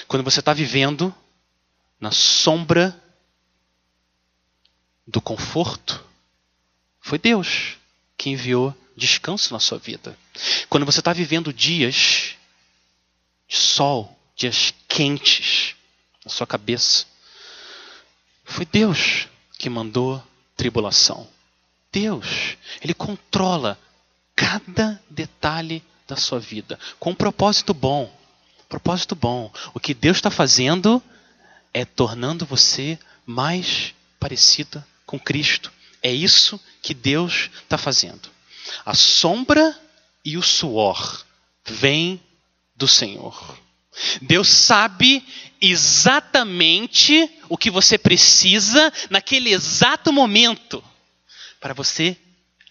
[0.07, 1.13] Quando você está vivendo
[1.99, 2.95] na sombra
[5.07, 6.03] do conforto,
[6.99, 7.77] foi Deus
[8.15, 10.17] que enviou descanso na sua vida.
[10.69, 12.35] Quando você está vivendo dias
[13.47, 15.75] de sol, dias quentes
[16.23, 17.05] na sua cabeça,
[18.43, 19.27] foi Deus
[19.57, 20.21] que mandou
[20.55, 21.27] tribulação.
[21.91, 23.79] Deus, Ele controla
[24.35, 28.11] cada detalhe da sua vida com um propósito bom.
[28.67, 29.51] Propósito bom.
[29.73, 31.03] O que Deus está fazendo
[31.73, 35.71] é tornando você mais parecida com Cristo.
[36.01, 38.29] É isso que Deus está fazendo.
[38.85, 39.77] A sombra
[40.23, 41.25] e o suor
[41.65, 42.21] vêm
[42.75, 43.57] do Senhor.
[44.21, 45.23] Deus sabe
[45.59, 50.83] exatamente o que você precisa naquele exato momento
[51.59, 52.17] para você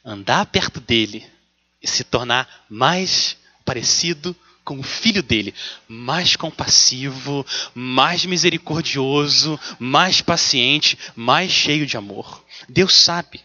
[0.05, 1.27] andar perto dele
[1.83, 5.55] e se tornar mais parecido com o filho dele,
[5.89, 12.45] mais compassivo, mais misericordioso, mais paciente, mais cheio de amor.
[12.69, 13.41] Deus sabe.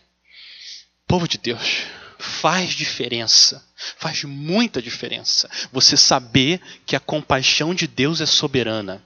[1.08, 1.84] Povo de Deus,
[2.26, 3.64] faz diferença,
[3.98, 9.02] faz muita diferença você saber que a compaixão de Deus é soberana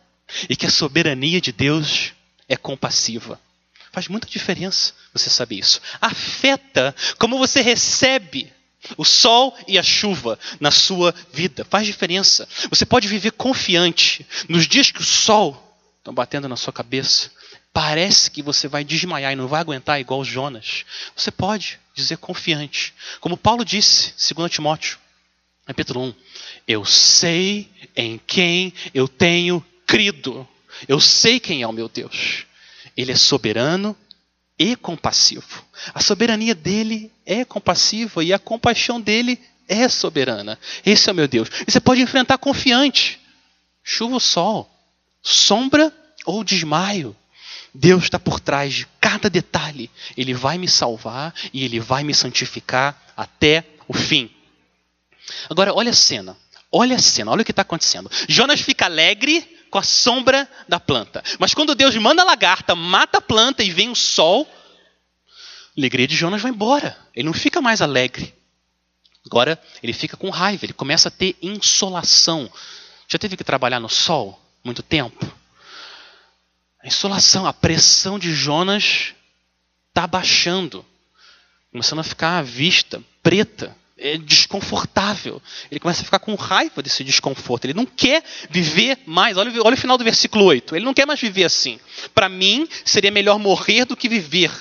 [0.49, 2.13] e que a soberania de Deus
[2.47, 3.39] é compassiva.
[3.91, 5.81] Faz muita diferença você saber isso.
[5.99, 8.51] Afeta como você recebe
[8.97, 11.65] o sol e a chuva na sua vida.
[11.69, 12.47] Faz diferença.
[12.69, 17.31] Você pode viver confiante nos dias que o sol está batendo na sua cabeça.
[17.73, 20.85] Parece que você vai desmaiar e não vai aguentar igual Jonas.
[21.15, 22.93] Você pode dizer confiante.
[23.19, 24.97] Como Paulo disse, 2 Timóteo,
[25.65, 26.13] capítulo 1.
[26.67, 30.47] Eu sei em quem eu tenho crido.
[30.87, 32.45] Eu sei quem é o meu Deus.
[32.97, 33.95] Ele é soberano
[34.57, 35.63] e compassivo.
[35.93, 40.59] A soberania dele é compassiva e a compaixão dele é soberana.
[40.85, 41.49] Esse é o meu Deus.
[41.65, 43.19] E você pode enfrentar confiante.
[43.83, 44.69] Chuva ou sol,
[45.21, 45.93] sombra
[46.25, 47.15] ou desmaio.
[47.73, 49.89] Deus está por trás de cada detalhe.
[50.17, 54.29] Ele vai me salvar e ele vai me santificar até o fim.
[55.49, 56.35] Agora, olha a cena.
[56.71, 58.11] Olha a cena, olha o que está acontecendo.
[58.27, 61.23] Jonas fica alegre com a sombra da planta.
[61.39, 64.47] Mas quando Deus manda a lagarta, mata a planta e vem o sol,
[65.25, 66.97] a alegria de Jonas vai embora.
[67.15, 68.33] Ele não fica mais alegre.
[69.25, 72.49] Agora ele fica com raiva, ele começa a ter insolação.
[73.07, 75.38] Já teve que trabalhar no sol muito tempo?
[76.81, 79.13] A insolação, a pressão de Jonas
[79.89, 80.85] está baixando,
[81.71, 85.41] começando a ficar à vista preta é desconfortável.
[85.69, 87.65] Ele começa a ficar com raiva desse desconforto.
[87.65, 89.37] Ele não quer viver mais.
[89.37, 90.75] Olha, olha o final do versículo 8.
[90.75, 91.79] Ele não quer mais viver assim.
[92.15, 94.51] Para mim, seria melhor morrer do que viver.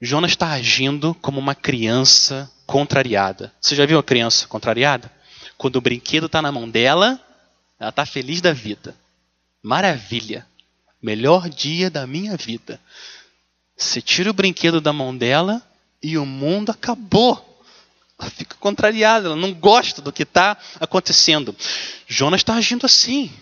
[0.00, 3.52] Jonas está agindo como uma criança contrariada.
[3.60, 5.10] Você já viu uma criança contrariada?
[5.56, 7.20] Quando o brinquedo está na mão dela,
[7.78, 8.94] ela está feliz da vida.
[9.64, 10.46] Maravilha.
[11.00, 12.78] Melhor dia da minha vida.
[13.74, 15.62] Você tira o brinquedo da mão dela,
[16.02, 17.64] e o mundo acabou.
[18.18, 21.56] Ela fica contrariada, ela não gosta do que está acontecendo.
[22.06, 23.32] Jonas está agindo assim.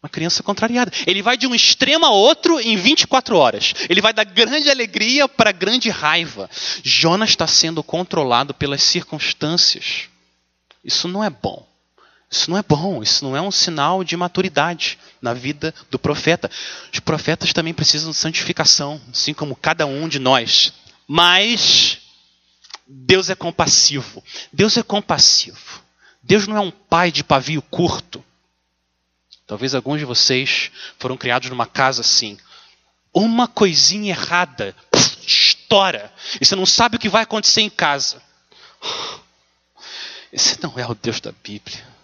[0.00, 0.92] Uma criança contrariada.
[1.08, 3.74] Ele vai de um extremo a outro em 24 horas.
[3.88, 6.48] Ele vai da grande alegria para grande raiva.
[6.84, 10.08] Jonas está sendo controlado pelas circunstâncias.
[10.84, 11.66] Isso não é bom.
[12.30, 16.50] Isso não é bom, isso não é um sinal de maturidade na vida do profeta.
[16.92, 20.72] Os profetas também precisam de santificação, assim como cada um de nós.
[21.06, 21.98] Mas
[22.86, 24.22] Deus é compassivo.
[24.52, 25.82] Deus é compassivo.
[26.22, 28.24] Deus não é um pai de pavio curto.
[29.46, 32.36] Talvez alguns de vocês foram criados numa casa assim.
[33.14, 34.74] Uma coisinha errada,
[35.24, 36.12] estoura.
[36.40, 38.20] E você não sabe o que vai acontecer em casa.
[40.32, 41.95] Esse não é o Deus da Bíblia.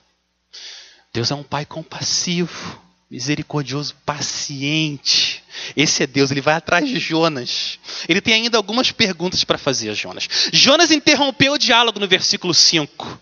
[1.13, 5.45] Deus é um pai compassivo, misericordioso, paciente.
[5.77, 7.79] Esse é Deus, ele vai atrás de Jonas.
[8.09, 10.27] Ele tem ainda algumas perguntas para fazer a Jonas.
[10.53, 13.21] Jonas interrompeu o diálogo no versículo 5.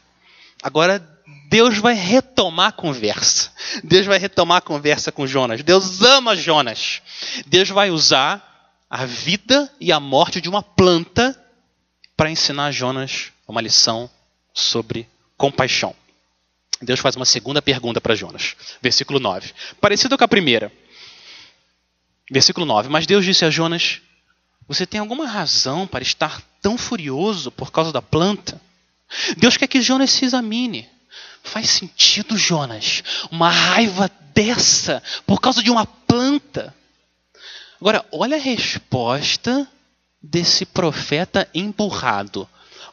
[0.63, 1.05] Agora
[1.49, 3.51] Deus vai retomar a conversa.
[3.83, 5.65] Deus vai retomar a conversa com Jonas.
[5.65, 7.03] Deus ama Jonas.
[7.47, 8.47] Deus vai usar
[8.89, 11.37] a vida e a morte de uma planta
[12.17, 14.09] para ensinar Jonas uma lição
[14.55, 15.93] sobre compaixão.
[16.81, 18.57] Deus faz uma segunda pergunta para Jonas.
[18.81, 19.53] Versículo 9.
[19.81, 20.73] Parecido com a primeira.
[22.31, 22.89] Versículo 9.
[22.89, 24.01] Mas Deus disse a Jonas:
[24.67, 28.61] Você tem alguma razão para estar tão furioso por causa da planta?
[29.37, 30.89] Deus quer que Jonas se examine.
[31.43, 36.75] Faz sentido, Jonas, uma raiva dessa por causa de uma planta?
[37.81, 39.67] Agora, olha a resposta
[40.23, 42.49] desse profeta emburrado.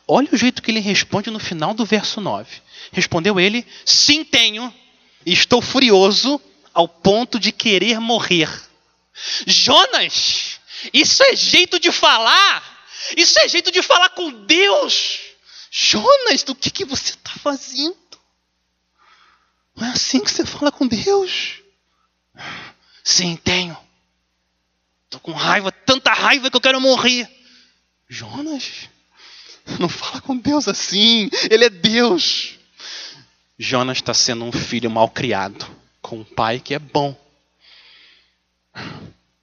[0.08, 2.62] Olha o jeito que ele responde no final do verso 9.
[2.91, 4.74] Respondeu ele: Sim, tenho,
[5.26, 6.41] e estou furioso
[6.74, 8.50] ao ponto de querer morrer.
[9.46, 10.60] Jonas,
[10.93, 12.78] isso é jeito de falar.
[13.15, 15.20] Isso é jeito de falar com Deus.
[15.70, 17.98] Jonas, do que, que você está fazendo?
[19.76, 21.60] Não é assim que você fala com Deus?
[23.04, 23.78] Sim, tenho.
[25.06, 27.30] Estou com raiva, tanta raiva que eu quero morrer.
[28.10, 28.89] Jonas,
[29.80, 31.30] não fala com Deus assim.
[31.49, 32.58] Ele é Deus.
[33.58, 35.65] Jonas está sendo um filho mal criado,
[36.01, 37.15] com um pai que é bom.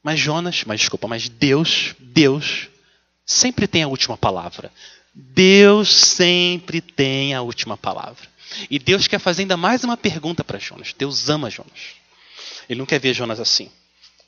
[0.03, 2.69] Mas Jonas, mas desculpa, mas Deus, Deus
[3.27, 4.71] sempre tem a última palavra.
[5.13, 8.29] Deus sempre tem a última palavra.
[8.71, 10.95] E Deus quer fazer ainda mais uma pergunta para Jonas.
[10.97, 11.97] Deus ama Jonas.
[12.69, 13.71] Ele não quer ver Jonas assim.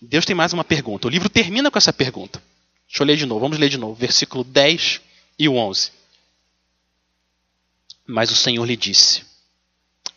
[0.01, 1.07] Deus tem mais uma pergunta.
[1.07, 2.43] O livro termina com essa pergunta.
[2.89, 3.41] Deixa eu ler de novo.
[3.41, 3.95] Vamos ler de novo.
[3.95, 5.01] Versículo 10
[5.39, 5.91] e o 11.
[8.07, 9.25] Mas o Senhor lhe disse: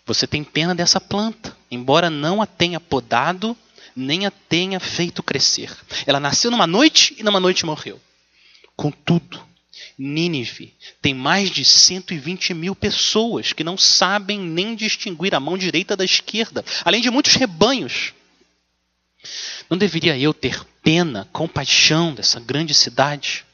[0.06, 3.58] Você tem pena dessa planta, embora não a tenha podado,
[3.96, 5.76] nem a tenha feito crescer.
[6.06, 8.00] Ela nasceu numa noite e numa noite morreu.
[8.76, 9.44] Contudo,
[9.98, 15.98] Nínive tem mais de 120 mil pessoas que não sabem nem distinguir a mão direita
[15.98, 18.14] da esquerda, além de muitos rebanhos.
[19.70, 23.46] Não deveria eu ter pena, compaixão dessa grande cidade?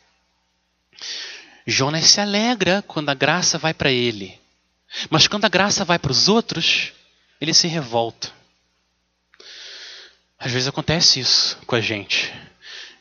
[1.65, 4.39] Jonas se alegra quando a graça vai para ele,
[5.09, 6.93] mas quando a graça vai para os outros,
[7.41, 8.31] ele se revolta.
[10.37, 12.31] Às vezes acontece isso com a gente.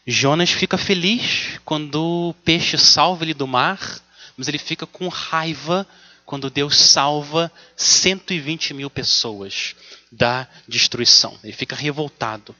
[0.07, 4.00] Jonas fica feliz quando o peixe salva ele do mar,
[4.37, 5.87] mas ele fica com raiva
[6.24, 9.74] quando Deus salva 120 mil pessoas
[10.11, 11.38] da destruição.
[11.42, 12.55] Ele fica revoltado.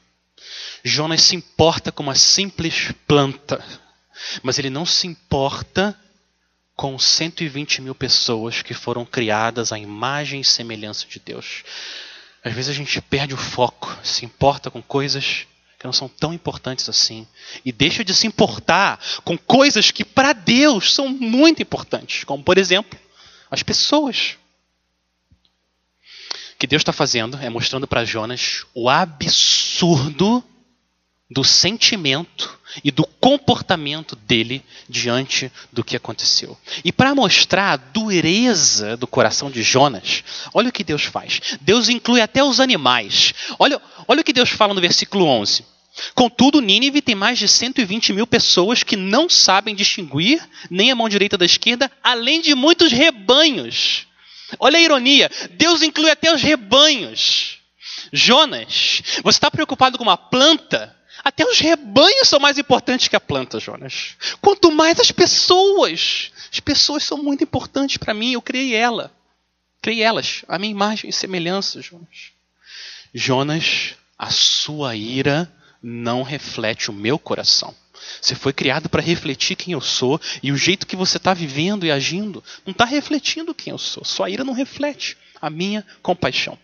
[0.83, 3.63] Jonas se importa com uma simples planta,
[4.43, 5.97] mas ele não se importa
[6.75, 11.63] com 120 mil pessoas que foram criadas à imagem e semelhança de Deus.
[12.43, 15.47] Às vezes a gente perde o foco, se importa com coisas
[15.79, 17.27] que não são tão importantes assim.
[17.63, 22.57] E deixa de se importar com coisas que para Deus são muito importantes, como por
[22.57, 22.99] exemplo,
[23.49, 24.37] as pessoas.
[26.53, 30.43] O que Deus está fazendo é mostrando para Jonas o absurdo
[31.29, 36.57] do sentimento e do comportamento dele diante do que aconteceu.
[36.83, 41.57] E para mostrar a dureza do coração de Jonas, olha o que Deus faz.
[41.61, 43.33] Deus inclui até os animais.
[43.57, 45.65] Olha, olha o que Deus fala no versículo 11.
[46.13, 51.07] Contudo, Nínive tem mais de 120 mil pessoas que não sabem distinguir nem a mão
[51.07, 54.05] direita da esquerda, além de muitos rebanhos.
[54.59, 57.57] Olha a ironia: Deus inclui até os rebanhos.
[58.11, 60.95] Jonas, você está preocupado com uma planta?
[61.25, 64.15] Até os rebanhos são mais importantes que a planta, Jonas.
[64.39, 66.31] Quanto mais as pessoas.
[66.53, 69.11] As pessoas são muito importantes para mim, eu criei ela.
[69.81, 72.31] Criei elas, a minha imagem e semelhança, Jonas.
[73.11, 77.73] Jonas, a sua ira não reflete o meu coração.
[78.21, 81.87] Você foi criado para refletir quem eu sou e o jeito que você está vivendo
[81.87, 84.05] e agindo não está refletindo quem eu sou.
[84.05, 86.57] Sua ira não reflete a minha compaixão.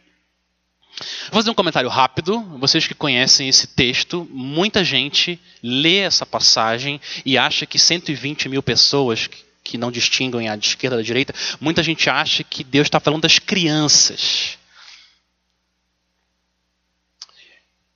[1.32, 2.40] Vou fazer um comentário rápido.
[2.60, 8.62] Vocês que conhecem esse texto, muita gente lê essa passagem e acha que 120 mil
[8.62, 9.30] pessoas
[9.64, 13.22] que não distinguem a de esquerda da direita, muita gente acha que Deus está falando
[13.22, 14.58] das crianças.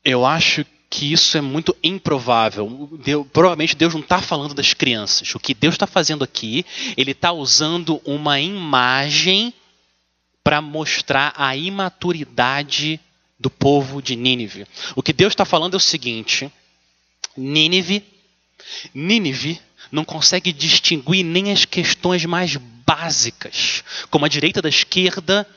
[0.04, 2.90] Eu acho que isso é muito improvável.
[3.34, 5.34] Provavelmente Deus não está falando das crianças.
[5.36, 9.54] O que Deus está fazendo aqui, Ele está usando uma imagem
[10.46, 13.00] para mostrar a imaturidade
[13.40, 14.68] do povo de Nínive.
[14.96, 16.52] O que Deus está falando é o seguinte:
[17.36, 18.06] Nínive,
[18.94, 19.60] Nínive
[19.92, 25.48] não consegue distinguir nem as questões mais básicas, como a direita da esquerda,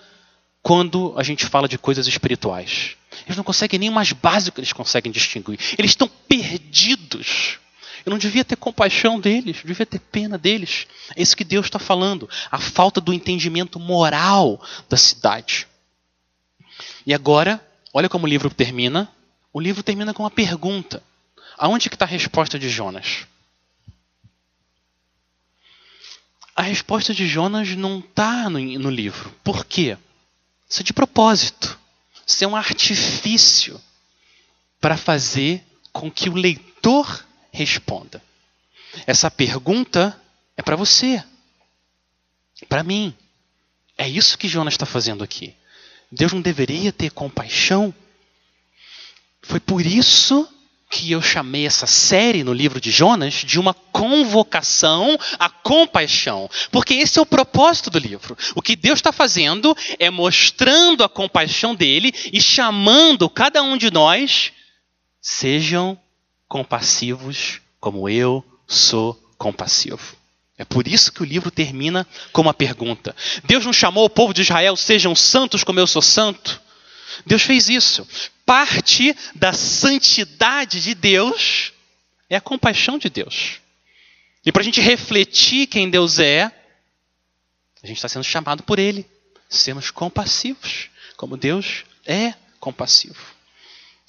[0.62, 2.96] quando a gente fala de coisas espirituais.
[3.26, 5.58] Eles não conseguem nem o mais básico eles conseguem distinguir.
[5.76, 7.58] Eles estão perdidos.
[8.04, 10.86] Eu não devia ter compaixão deles, devia ter pena deles.
[11.16, 12.28] É isso que Deus está falando.
[12.50, 15.66] A falta do entendimento moral da cidade.
[17.06, 17.60] E agora,
[17.92, 19.10] olha como o livro termina.
[19.52, 21.02] O livro termina com uma pergunta.
[21.56, 23.26] Aonde que está a resposta de Jonas?
[26.54, 29.34] A resposta de Jonas não está no, no livro.
[29.42, 29.96] Por quê?
[30.68, 31.78] Isso é de propósito.
[32.26, 33.80] Isso é um artifício
[34.80, 38.22] para fazer com que o leitor responda.
[39.06, 40.20] Essa pergunta
[40.56, 41.22] é para você,
[42.68, 43.14] para mim.
[43.96, 45.54] É isso que Jonas está fazendo aqui.
[46.10, 47.92] Deus não deveria ter compaixão?
[49.42, 50.48] Foi por isso
[50.90, 56.48] que eu chamei essa série no livro de Jonas de uma convocação à compaixão.
[56.70, 58.36] Porque esse é o propósito do livro.
[58.54, 63.90] O que Deus está fazendo é mostrando a compaixão dele e chamando cada um de
[63.90, 64.52] nós,
[65.20, 65.98] sejam
[66.48, 70.16] compassivos como eu sou compassivo.
[70.56, 74.34] É por isso que o livro termina com uma pergunta: Deus não chamou o povo
[74.34, 76.60] de Israel, sejam santos como eu sou santo?
[77.24, 78.06] Deus fez isso.
[78.44, 81.72] Parte da santidade de Deus
[82.28, 83.60] é a compaixão de Deus.
[84.44, 86.50] E para a gente refletir quem Deus é,
[87.82, 89.06] a gente está sendo chamado por Ele,
[89.48, 93.18] sermos compassivos, como Deus é compassivo.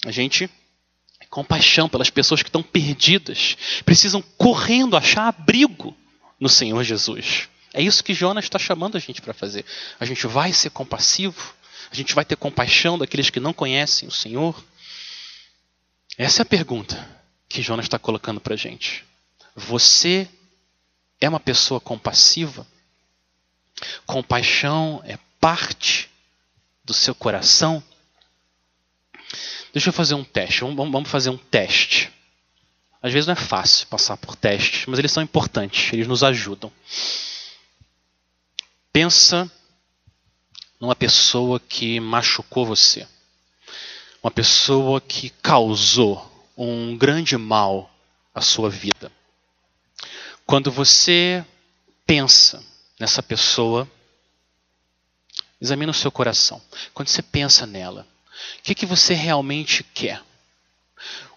[0.05, 0.49] A gente
[1.30, 3.55] compaixão pelas pessoas que estão perdidas,
[3.86, 5.95] precisam correndo achar abrigo
[6.39, 7.47] no Senhor Jesus.
[7.73, 9.63] É isso que Jonas está chamando a gente para fazer.
[9.99, 11.53] A gente vai ser compassivo,
[11.91, 14.61] a gente vai ter compaixão daqueles que não conhecem o Senhor.
[16.17, 17.07] Essa é a pergunta
[17.47, 19.05] que Jonas está colocando para a gente.
[19.55, 20.27] Você
[21.21, 22.65] é uma pessoa compassiva?
[24.05, 26.09] Compaixão é parte
[26.84, 27.84] do seu coração.
[29.74, 30.61] Deixa eu fazer um teste.
[30.61, 32.11] Vamos fazer um teste.
[33.01, 36.72] Às vezes não é fácil passar por testes, mas eles são importantes, eles nos ajudam.
[38.91, 39.49] Pensa
[40.80, 43.07] numa pessoa que machucou você.
[44.22, 47.89] Uma pessoa que causou um grande mal
[48.36, 49.09] à sua vida.
[50.45, 51.45] Quando você
[52.05, 52.61] pensa
[52.99, 53.89] nessa pessoa,
[55.61, 56.61] examina o seu coração.
[56.93, 58.05] Quando você pensa nela,
[58.60, 60.22] o que, que você realmente quer?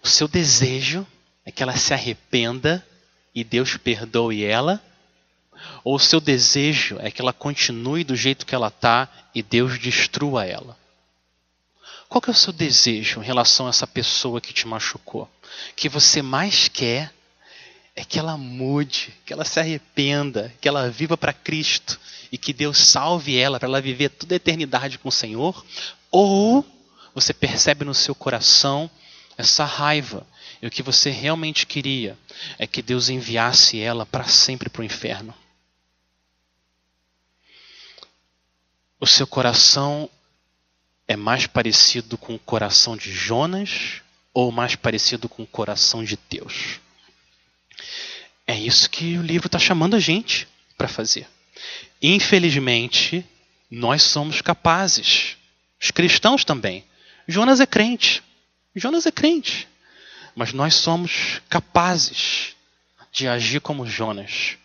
[0.01, 1.05] O seu desejo
[1.45, 2.85] é que ela se arrependa
[3.33, 4.81] e Deus perdoe ela?
[5.83, 9.79] Ou o seu desejo é que ela continue do jeito que ela está e Deus
[9.79, 10.77] destrua ela?
[12.09, 15.29] Qual que é o seu desejo em relação a essa pessoa que te machucou?
[15.75, 17.11] Que você mais quer
[17.95, 21.99] é que ela mude, que ela se arrependa, que ela viva para Cristo
[22.31, 25.63] e que Deus salve ela para ela viver toda a eternidade com o Senhor?
[26.11, 26.65] Ou
[27.13, 28.89] você percebe no seu coração
[29.37, 30.25] essa raiva
[30.61, 32.17] e o que você realmente queria
[32.57, 35.33] é que Deus enviasse ela para sempre para o inferno?
[38.99, 40.09] O seu coração
[41.07, 44.01] é mais parecido com o coração de Jonas
[44.33, 46.79] ou mais parecido com o coração de Deus?
[48.47, 50.47] É isso que o livro está chamando a gente
[50.77, 51.27] para fazer.
[52.01, 53.25] Infelizmente,
[53.69, 55.37] nós somos capazes,
[55.81, 56.85] os cristãos também.
[57.27, 58.23] Jonas é crente,
[58.75, 59.67] Jonas é crente,
[60.35, 62.55] mas nós somos capazes
[63.11, 64.57] de agir como Jonas.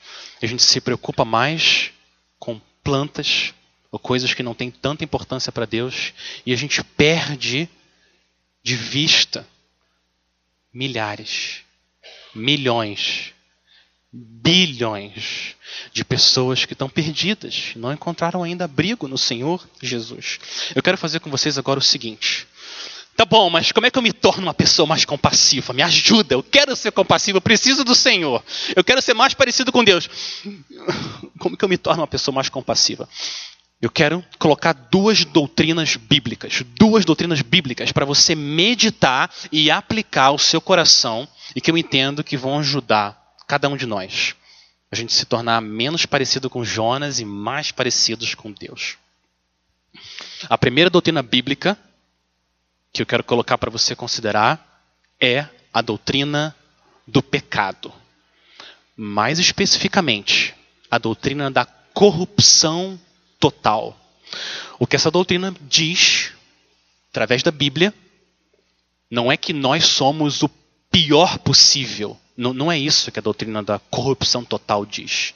[0.43, 1.91] A gente se preocupa mais
[2.39, 3.53] com plantas
[3.91, 6.13] ou coisas que não têm tanta importância para Deus.
[6.45, 7.69] E a gente perde
[8.63, 9.47] de vista
[10.73, 11.63] milhares,
[12.35, 13.35] milhões,
[14.13, 15.55] bilhões
[15.93, 20.39] de pessoas que estão perdidas, não encontraram ainda abrigo no Senhor Jesus.
[20.75, 22.47] Eu quero fazer com vocês agora o seguinte.
[23.19, 25.73] Tá bom, mas como é que eu me torno uma pessoa mais compassiva?
[25.73, 28.43] Me ajuda, eu quero ser compassivo, eu preciso do Senhor.
[28.77, 30.09] Eu quero ser mais parecido com Deus.
[31.39, 33.09] Como que eu me torno uma pessoa mais compassiva?
[33.83, 40.39] Eu quero colocar duas doutrinas bíblicas, duas doutrinas bíblicas para você meditar e aplicar ao
[40.39, 43.18] seu coração e que eu entendo que vão ajudar
[43.49, 44.37] cada um de nós
[44.91, 48.97] a gente se tornar menos parecido com Jonas e mais parecidos com Deus.
[50.49, 51.77] A primeira doutrina bíblica
[52.93, 54.87] que eu quero colocar para você considerar
[55.21, 56.55] é a doutrina
[57.07, 57.93] do pecado.
[58.97, 60.55] Mais especificamente,
[60.91, 62.99] a doutrina da corrupção
[63.39, 63.99] total.
[64.79, 66.33] O que essa doutrina diz,
[67.11, 67.93] através da Bíblia,
[69.11, 70.49] não é que nós somos o
[70.91, 72.19] pior possível.
[72.39, 75.35] Não, não é isso que a doutrina da corrupção total diz.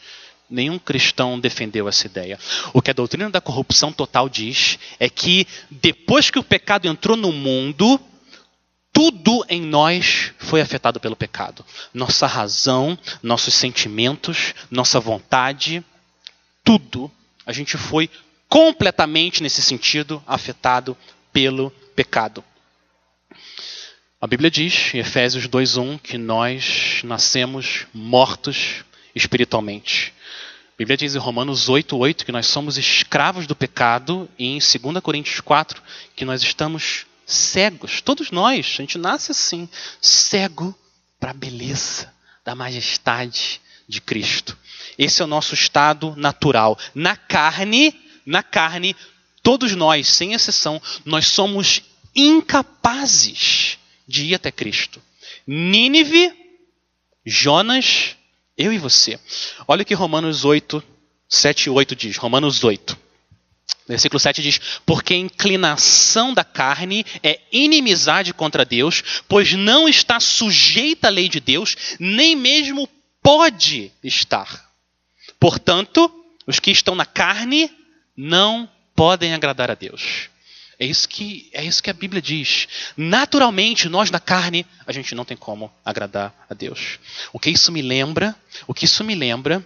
[0.48, 2.38] Nenhum cristão defendeu essa ideia.
[2.72, 7.16] O que a doutrina da corrupção total diz é que depois que o pecado entrou
[7.16, 8.00] no mundo,
[8.92, 11.64] tudo em nós foi afetado pelo pecado.
[11.92, 15.84] Nossa razão, nossos sentimentos, nossa vontade,
[16.62, 17.10] tudo
[17.44, 18.08] a gente foi
[18.48, 20.96] completamente, nesse sentido, afetado
[21.32, 22.44] pelo pecado.
[24.22, 28.84] A Bíblia diz, em Efésios 2:1, que nós nascemos mortos
[29.16, 30.14] espiritualmente.
[30.68, 35.02] A Bíblia diz em Romanos 8:8 que nós somos escravos do pecado e em 2
[35.02, 35.82] Coríntios 4
[36.14, 39.68] que nós estamos cegos, todos nós, a gente nasce assim,
[40.00, 40.72] cego
[41.18, 42.08] para a beleza
[42.44, 44.56] da majestade de Cristo.
[44.96, 46.78] Esse é o nosso estado natural.
[46.94, 47.92] Na carne,
[48.24, 48.94] na carne,
[49.42, 51.82] todos nós, sem exceção, nós somos
[52.14, 53.71] incapazes
[54.06, 55.02] de ir até Cristo.
[55.46, 56.32] Nínive,
[57.24, 58.16] Jonas,
[58.56, 59.18] eu e você.
[59.66, 60.82] Olha o que Romanos 8,
[61.28, 62.16] 7 e 8 diz.
[62.16, 62.98] Romanos 8.
[63.88, 70.20] Versículo 7 diz: Porque a inclinação da carne é inimizade contra Deus, pois não está
[70.20, 72.88] sujeita à lei de Deus, nem mesmo
[73.22, 74.70] pode estar.
[75.38, 76.10] Portanto,
[76.46, 77.70] os que estão na carne
[78.16, 80.28] não podem agradar a Deus.
[80.82, 82.66] É isso que é isso que a Bíblia diz.
[82.96, 86.98] Naturalmente, nós na carne, a gente não tem como agradar a Deus.
[87.32, 88.34] O que isso me lembra?
[88.66, 89.64] O que isso me lembra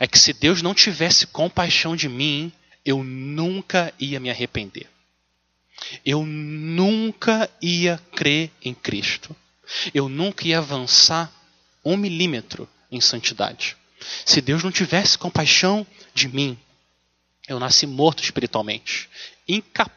[0.00, 2.52] é que se Deus não tivesse compaixão de mim,
[2.84, 4.88] eu nunca ia me arrepender.
[6.04, 9.34] Eu nunca ia crer em Cristo.
[9.94, 11.32] Eu nunca ia avançar
[11.84, 13.76] um milímetro em santidade.
[14.24, 16.58] Se Deus não tivesse compaixão de mim,
[17.46, 19.08] eu nasci morto espiritualmente,
[19.46, 19.95] incapaz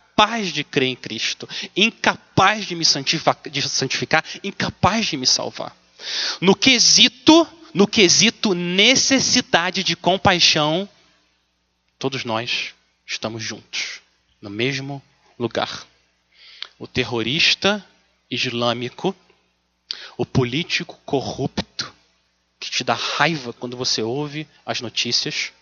[0.51, 5.74] de crer em Cristo, incapaz de me santificar, de santificar incapaz de me salvar.
[6.41, 10.89] No quesito, no quesito necessidade de compaixão,
[11.97, 12.74] todos nós
[13.05, 14.01] estamos juntos,
[14.41, 15.01] no mesmo
[15.38, 15.88] lugar.
[16.78, 17.86] O terrorista
[18.30, 19.15] islâmico,
[20.17, 21.93] o político corrupto,
[22.59, 25.53] que te dá raiva quando você ouve as notícias,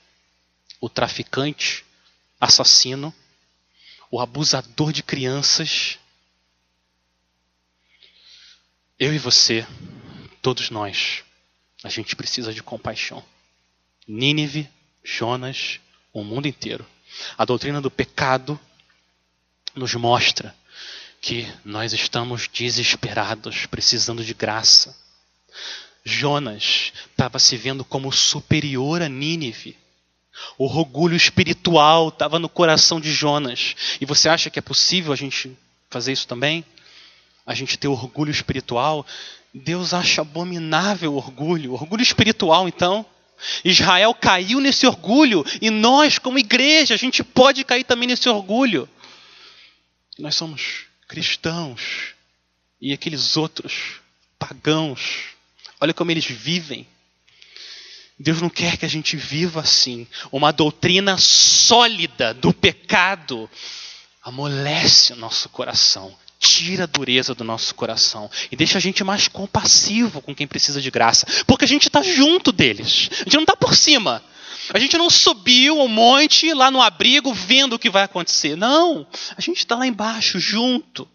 [0.82, 1.86] o traficante,
[2.42, 3.14] assassino,
[4.10, 6.00] o abusador de crianças.
[9.00, 9.66] Eu e você,
[10.42, 11.24] todos nós,
[11.84, 13.24] a gente precisa de compaixão.
[14.08, 14.70] Nínive,
[15.04, 15.80] Jonas,
[16.14, 16.86] o mundo inteiro.
[17.38, 18.60] A doutrina do pecado
[19.76, 20.56] nos mostra
[21.22, 24.96] que nós estamos desesperados, precisando de graça.
[26.04, 29.78] Jonas estava se vendo como superior a Nínive.
[30.58, 33.76] O orgulho espiritual estava no coração de Jonas.
[34.02, 35.58] E você acha que é possível a gente
[35.90, 36.66] fazer isso também?
[37.46, 39.06] A gente ter orgulho espiritual?
[39.54, 41.74] Deus acha abominável o orgulho.
[41.74, 43.06] Orgulho espiritual, então.
[43.64, 48.90] Israel caiu nesse orgulho e nós, como igreja, a gente pode cair também nesse orgulho.
[50.18, 52.14] Nós somos cristãos
[52.82, 54.02] e aqueles outros
[54.40, 55.36] pagãos,
[55.80, 56.88] olha como eles vivem.
[58.20, 60.08] Deus não quer que a gente viva assim.
[60.32, 63.50] Uma doutrina sólida do pecado
[64.24, 69.28] amolece o nosso coração, tira a dureza do nosso coração e deixa a gente mais
[69.28, 73.44] compassivo com quem precisa de graça, porque a gente está junto deles, a gente não
[73.44, 74.24] está por cima.
[74.74, 78.58] A gente não subiu o monte lá no abrigo vendo o que vai acontecer.
[78.58, 79.08] Não,
[79.38, 81.08] a gente está lá embaixo, junto.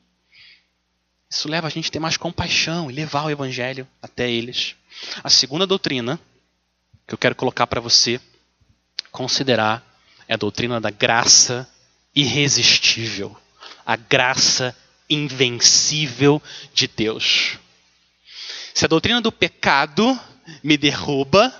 [1.30, 4.74] Isso leva a gente a ter mais compaixão e levar o evangelho até eles.
[5.22, 6.18] A segunda doutrina
[7.12, 8.18] que eu quero colocar para você
[9.10, 9.84] considerar
[10.26, 11.68] é a doutrina da graça
[12.14, 13.36] irresistível.
[13.84, 14.74] A graça
[15.10, 16.40] invencível
[16.72, 17.58] de Deus.
[18.72, 20.18] Se a doutrina do pecado
[20.64, 21.52] me derruba,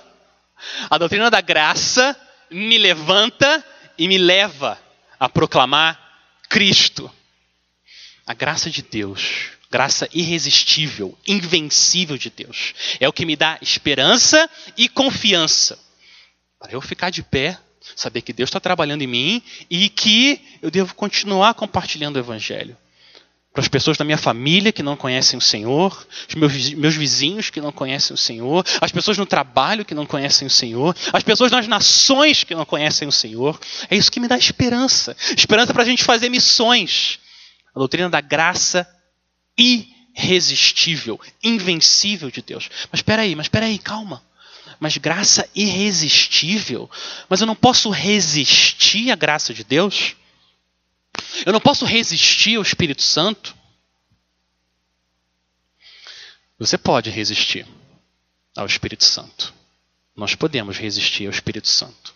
[0.89, 3.63] a doutrina da graça me levanta
[3.95, 4.79] e me leva
[5.19, 5.99] a proclamar
[6.49, 7.11] Cristo.
[8.25, 14.47] A graça de Deus, graça irresistível, invencível de Deus, é o que me dá esperança
[14.77, 15.79] e confiança
[16.59, 17.57] para eu ficar de pé,
[17.95, 22.77] saber que Deus está trabalhando em mim e que eu devo continuar compartilhando o Evangelho
[23.51, 27.49] para as pessoas da minha família que não conhecem o Senhor, os meus, meus vizinhos
[27.49, 31.23] que não conhecem o Senhor, as pessoas no trabalho que não conhecem o Senhor, as
[31.23, 33.59] pessoas nas nações que não conhecem o Senhor.
[33.89, 35.17] É isso que me dá esperança.
[35.35, 37.19] Esperança para a gente fazer missões.
[37.75, 38.87] A doutrina da graça
[39.57, 42.69] irresistível, invencível de Deus.
[42.91, 44.23] Mas espera aí, mas espera aí, calma.
[44.79, 46.89] Mas graça irresistível?
[47.29, 50.15] Mas eu não posso resistir à graça de Deus?
[51.45, 53.55] Eu não posso resistir ao Espírito Santo.
[56.59, 57.65] Você pode resistir
[58.55, 59.53] ao Espírito Santo.
[60.15, 62.13] Nós podemos resistir ao Espírito Santo.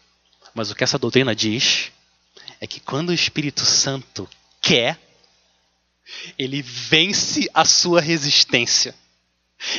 [0.53, 1.91] Mas o que essa doutrina diz
[2.59, 4.29] é que quando o Espírito Santo
[4.61, 4.99] quer,
[6.37, 8.95] ele vence a sua resistência.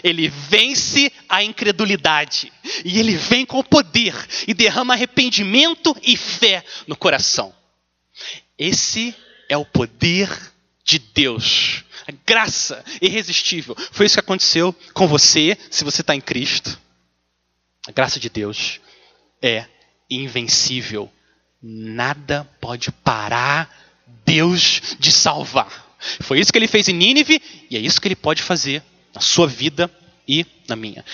[0.02, 2.52] Ele vence a incredulidade.
[2.84, 4.14] E ele vem com poder
[4.46, 7.54] e derrama arrependimento e fé no coração.
[8.58, 9.14] Esse
[9.48, 10.28] é o poder
[10.84, 11.84] de Deus.
[12.06, 13.76] A graça irresistível.
[13.92, 16.78] Foi isso que aconteceu com você, se você está em Cristo.
[17.86, 18.80] A graça de Deus
[19.40, 19.66] é
[20.10, 21.10] invencível.
[21.62, 23.70] Nada pode parar
[24.24, 25.87] Deus de salvar.
[26.20, 28.82] Foi isso que ele fez em Nínive e é isso que ele pode fazer
[29.14, 29.90] na sua vida
[30.26, 31.04] e na minha.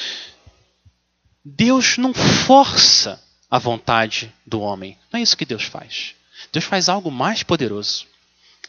[1.45, 4.99] Deus não força a vontade do homem.
[5.13, 6.15] Não é isso que Deus faz.
[6.53, 8.07] Deus faz algo mais poderoso.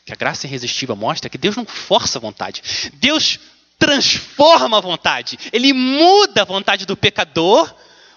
[0.05, 2.61] Que a graça irresistível mostra que Deus não força a vontade.
[2.93, 3.39] Deus
[3.79, 5.37] transforma a vontade.
[5.51, 7.73] Ele muda a vontade do pecador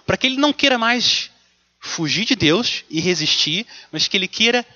[0.07, 1.31] para que ele não queira mais
[1.81, 4.67] fugir de Deus e resistir, mas que ele queira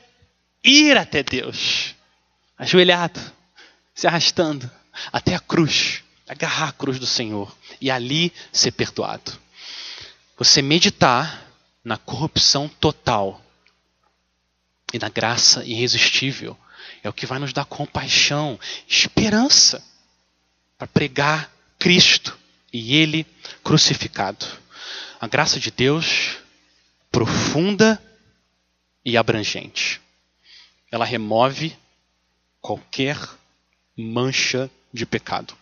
[0.63, 1.95] ir até Deus,
[2.59, 3.21] ajoelhado,
[3.95, 4.71] se arrastando
[5.13, 9.33] até a cruz, agarrar a cruz do Senhor e ali ser perdoado.
[10.39, 11.47] Você meditar
[11.85, 13.41] na corrupção total
[14.93, 16.57] e na graça irresistível
[17.03, 19.83] é o que vai nos dar compaixão, esperança
[20.79, 22.39] para pregar Cristo
[22.73, 23.27] e Ele
[23.63, 24.47] crucificado.
[25.21, 26.39] A graça de Deus
[27.11, 28.03] profunda
[29.05, 30.01] e abrangente.
[30.91, 31.77] Ela remove
[32.63, 33.19] qualquer
[33.99, 35.55] mancha de pecado.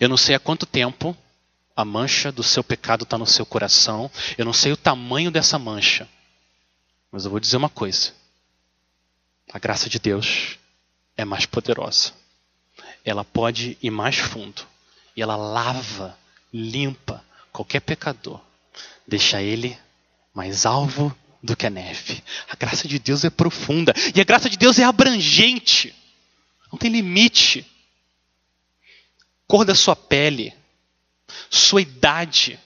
[0.00, 1.16] Eu não sei há quanto tempo
[1.76, 4.10] a mancha do seu pecado está no seu coração.
[4.38, 6.08] Eu não sei o tamanho dessa mancha.
[7.10, 8.12] Mas eu vou dizer uma coisa:
[9.52, 10.58] a graça de Deus
[11.16, 12.12] é mais poderosa.
[13.04, 14.62] Ela pode ir mais fundo.
[15.16, 16.16] E ela lava,
[16.52, 17.22] limpa
[17.52, 18.40] qualquer pecador.
[19.06, 19.78] Deixa ele
[20.32, 22.22] mais alvo do que a neve.
[22.48, 25.94] A graça de Deus é profunda e a graça de Deus é abrangente.
[26.70, 27.66] Não tem limite.
[29.46, 30.54] Cor da sua pele,
[31.50, 32.58] sua idade,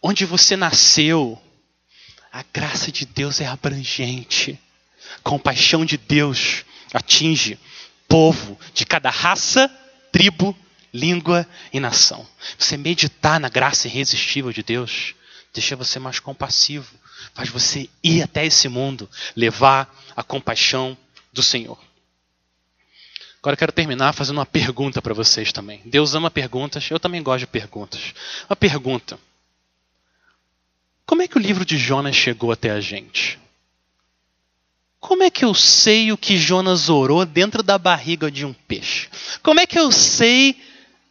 [0.00, 1.40] onde você nasceu.
[2.30, 4.60] A graça de Deus é abrangente.
[5.22, 7.58] Compaixão de Deus atinge
[8.06, 9.68] povo de cada raça,
[10.12, 10.56] tribo,
[10.92, 12.26] língua e nação.
[12.58, 15.14] Você meditar na graça irresistível de Deus
[15.54, 16.92] deixa você mais compassivo,
[17.32, 20.96] faz você ir até esse mundo, levar a compaixão
[21.32, 21.78] do Senhor.
[23.44, 25.82] Agora eu quero terminar fazendo uma pergunta para vocês também.
[25.84, 28.14] Deus ama perguntas, eu também gosto de perguntas.
[28.48, 29.18] Uma pergunta:
[31.04, 33.38] Como é que o livro de Jonas chegou até a gente?
[34.98, 39.10] Como é que eu sei o que Jonas orou dentro da barriga de um peixe?
[39.42, 40.58] Como é que eu sei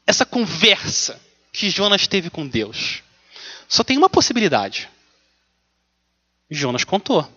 [0.07, 3.03] essa conversa que Jonas teve com Deus?
[3.70, 4.89] Só tem uma possibilidade.
[6.50, 7.28] Jonas contou.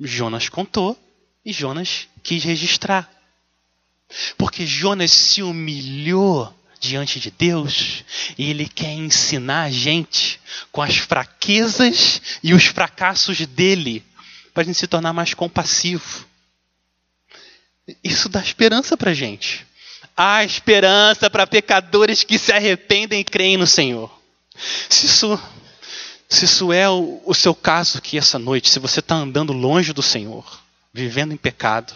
[0.00, 0.96] Jonas contou
[1.44, 3.10] e Jonas quis registrar.
[4.36, 8.04] Porque Jonas se humilhou diante de Deus
[8.36, 14.04] e ele quer ensinar a gente com as fraquezas e os fracassos dele
[14.54, 16.26] para a gente se tornar mais compassivo.
[18.02, 19.66] Isso dá esperança para a gente.
[20.16, 24.10] Há esperança para pecadores que se arrependem e creem no Senhor.
[24.88, 25.40] Se isso,
[26.28, 29.92] se isso é o, o seu caso aqui essa noite, se você está andando longe
[29.92, 30.60] do Senhor,
[30.92, 31.94] vivendo em pecado,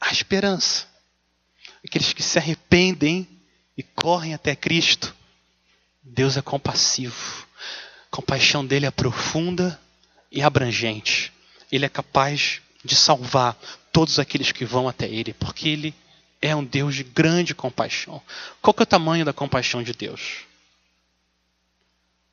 [0.00, 0.86] há esperança.
[1.84, 3.26] Aqueles que se arrependem
[3.76, 5.14] e correm até Cristo,
[6.02, 7.46] Deus é compassivo.
[8.12, 9.80] A compaixão dele é profunda
[10.30, 11.32] e abrangente.
[11.70, 13.56] Ele é capaz de salvar
[13.92, 15.94] todos aqueles que vão até ele, porque ele
[16.40, 18.22] é um Deus de grande compaixão.
[18.62, 20.49] Qual é o tamanho da compaixão de Deus?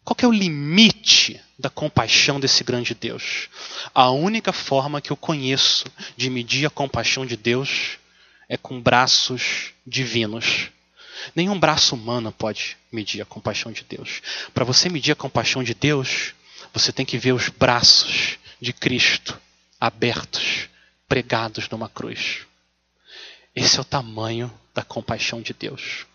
[0.07, 3.49] Qual é o limite da compaixão desse grande Deus?
[3.93, 5.83] A única forma que eu conheço
[6.15, 7.97] de medir a compaixão de Deus
[8.47, 10.69] é com braços divinos.
[11.35, 14.21] Nenhum braço humano pode medir a compaixão de Deus.
[14.53, 16.33] Para você medir a compaixão de Deus,
[16.73, 19.37] você tem que ver os braços de Cristo
[19.77, 20.69] abertos,
[21.05, 22.47] pregados numa cruz.
[23.53, 26.05] Esse é o tamanho da compaixão de Deus.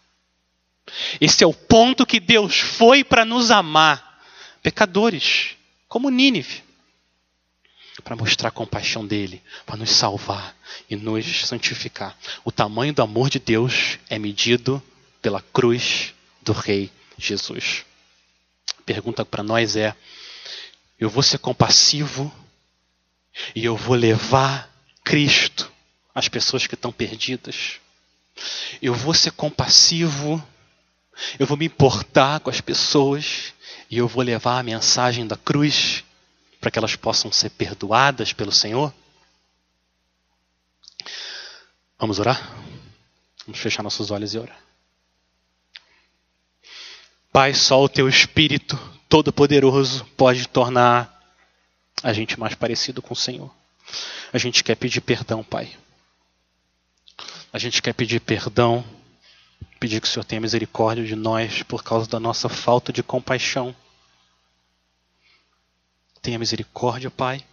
[1.21, 4.23] Esse é o ponto que Deus foi para nos amar,
[4.63, 5.57] pecadores,
[5.89, 6.63] como Nínive,
[8.03, 10.57] para mostrar a compaixão dele, para nos salvar
[10.89, 12.17] e nos santificar.
[12.45, 14.83] O tamanho do amor de Deus é medido
[15.21, 17.85] pela cruz do Rei Jesus.
[18.79, 19.95] A pergunta para nós é:
[20.99, 22.33] eu vou ser compassivo
[23.55, 24.69] e eu vou levar
[25.05, 25.71] Cristo
[26.15, 27.81] às pessoas que estão perdidas?
[28.81, 30.43] Eu vou ser compassivo
[31.39, 33.53] eu vou me importar com as pessoas
[33.91, 36.05] e eu vou levar a mensagem da cruz
[36.61, 38.93] para que elas possam ser perdoadas pelo Senhor?
[41.99, 42.41] Vamos orar?
[43.47, 44.59] Vamos fechar nossos olhos e orar.
[47.33, 51.21] Pai, só o teu Espírito Todo-Poderoso pode tornar
[52.03, 53.51] a gente mais parecido com o Senhor.
[54.33, 55.71] A gente quer pedir perdão, Pai.
[57.53, 58.85] A gente quer pedir perdão
[59.83, 63.75] pedir que o Senhor tenha misericórdia de nós por causa da nossa falta de compaixão.
[66.23, 67.45] Tenha misericórdia, Pai.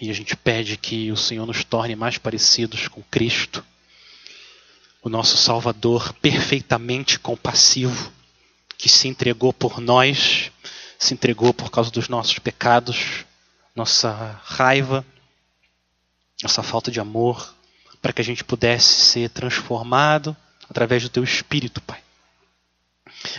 [0.00, 3.64] E a gente pede que o Senhor nos torne mais parecidos com Cristo,
[5.02, 8.12] o nosso Salvador perfeitamente compassivo,
[8.78, 10.52] que se entregou por nós,
[11.00, 13.24] se entregou por causa dos nossos pecados,
[13.74, 15.04] nossa raiva,
[16.44, 17.56] nossa falta de amor,
[18.00, 20.36] para que a gente pudesse ser transformado
[20.68, 22.00] através do teu Espírito, Pai.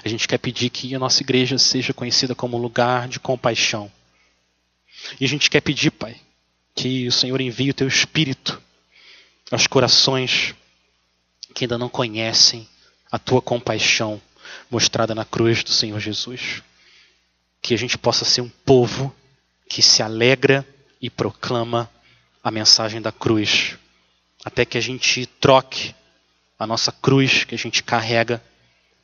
[0.04, 3.92] A gente quer pedir que a nossa igreja seja conhecida como lugar de compaixão.
[5.20, 6.16] E a gente quer pedir, Pai,
[6.74, 8.62] que o Senhor envie o teu Espírito
[9.52, 10.56] aos corações
[11.54, 12.68] que ainda não conhecem
[13.12, 14.22] a tua compaixão
[14.70, 16.62] mostrada na cruz do Senhor Jesus.
[17.62, 19.16] Que a gente possa ser um povo
[19.70, 20.68] que se alegra
[21.02, 21.90] e proclama
[22.44, 23.76] a mensagem da cruz,
[24.44, 25.96] até que a gente troque
[26.58, 28.42] a nossa cruz que a gente carrega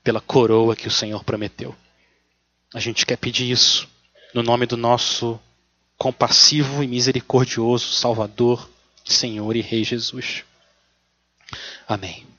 [0.04, 1.76] pela coroa que o Senhor prometeu.
[2.74, 3.88] A gente quer pedir isso
[4.34, 5.40] no nome do nosso
[5.98, 8.70] compassivo e misericordioso Salvador,
[9.06, 10.44] Senhor e Rei Jesus.
[11.88, 12.31] Amém.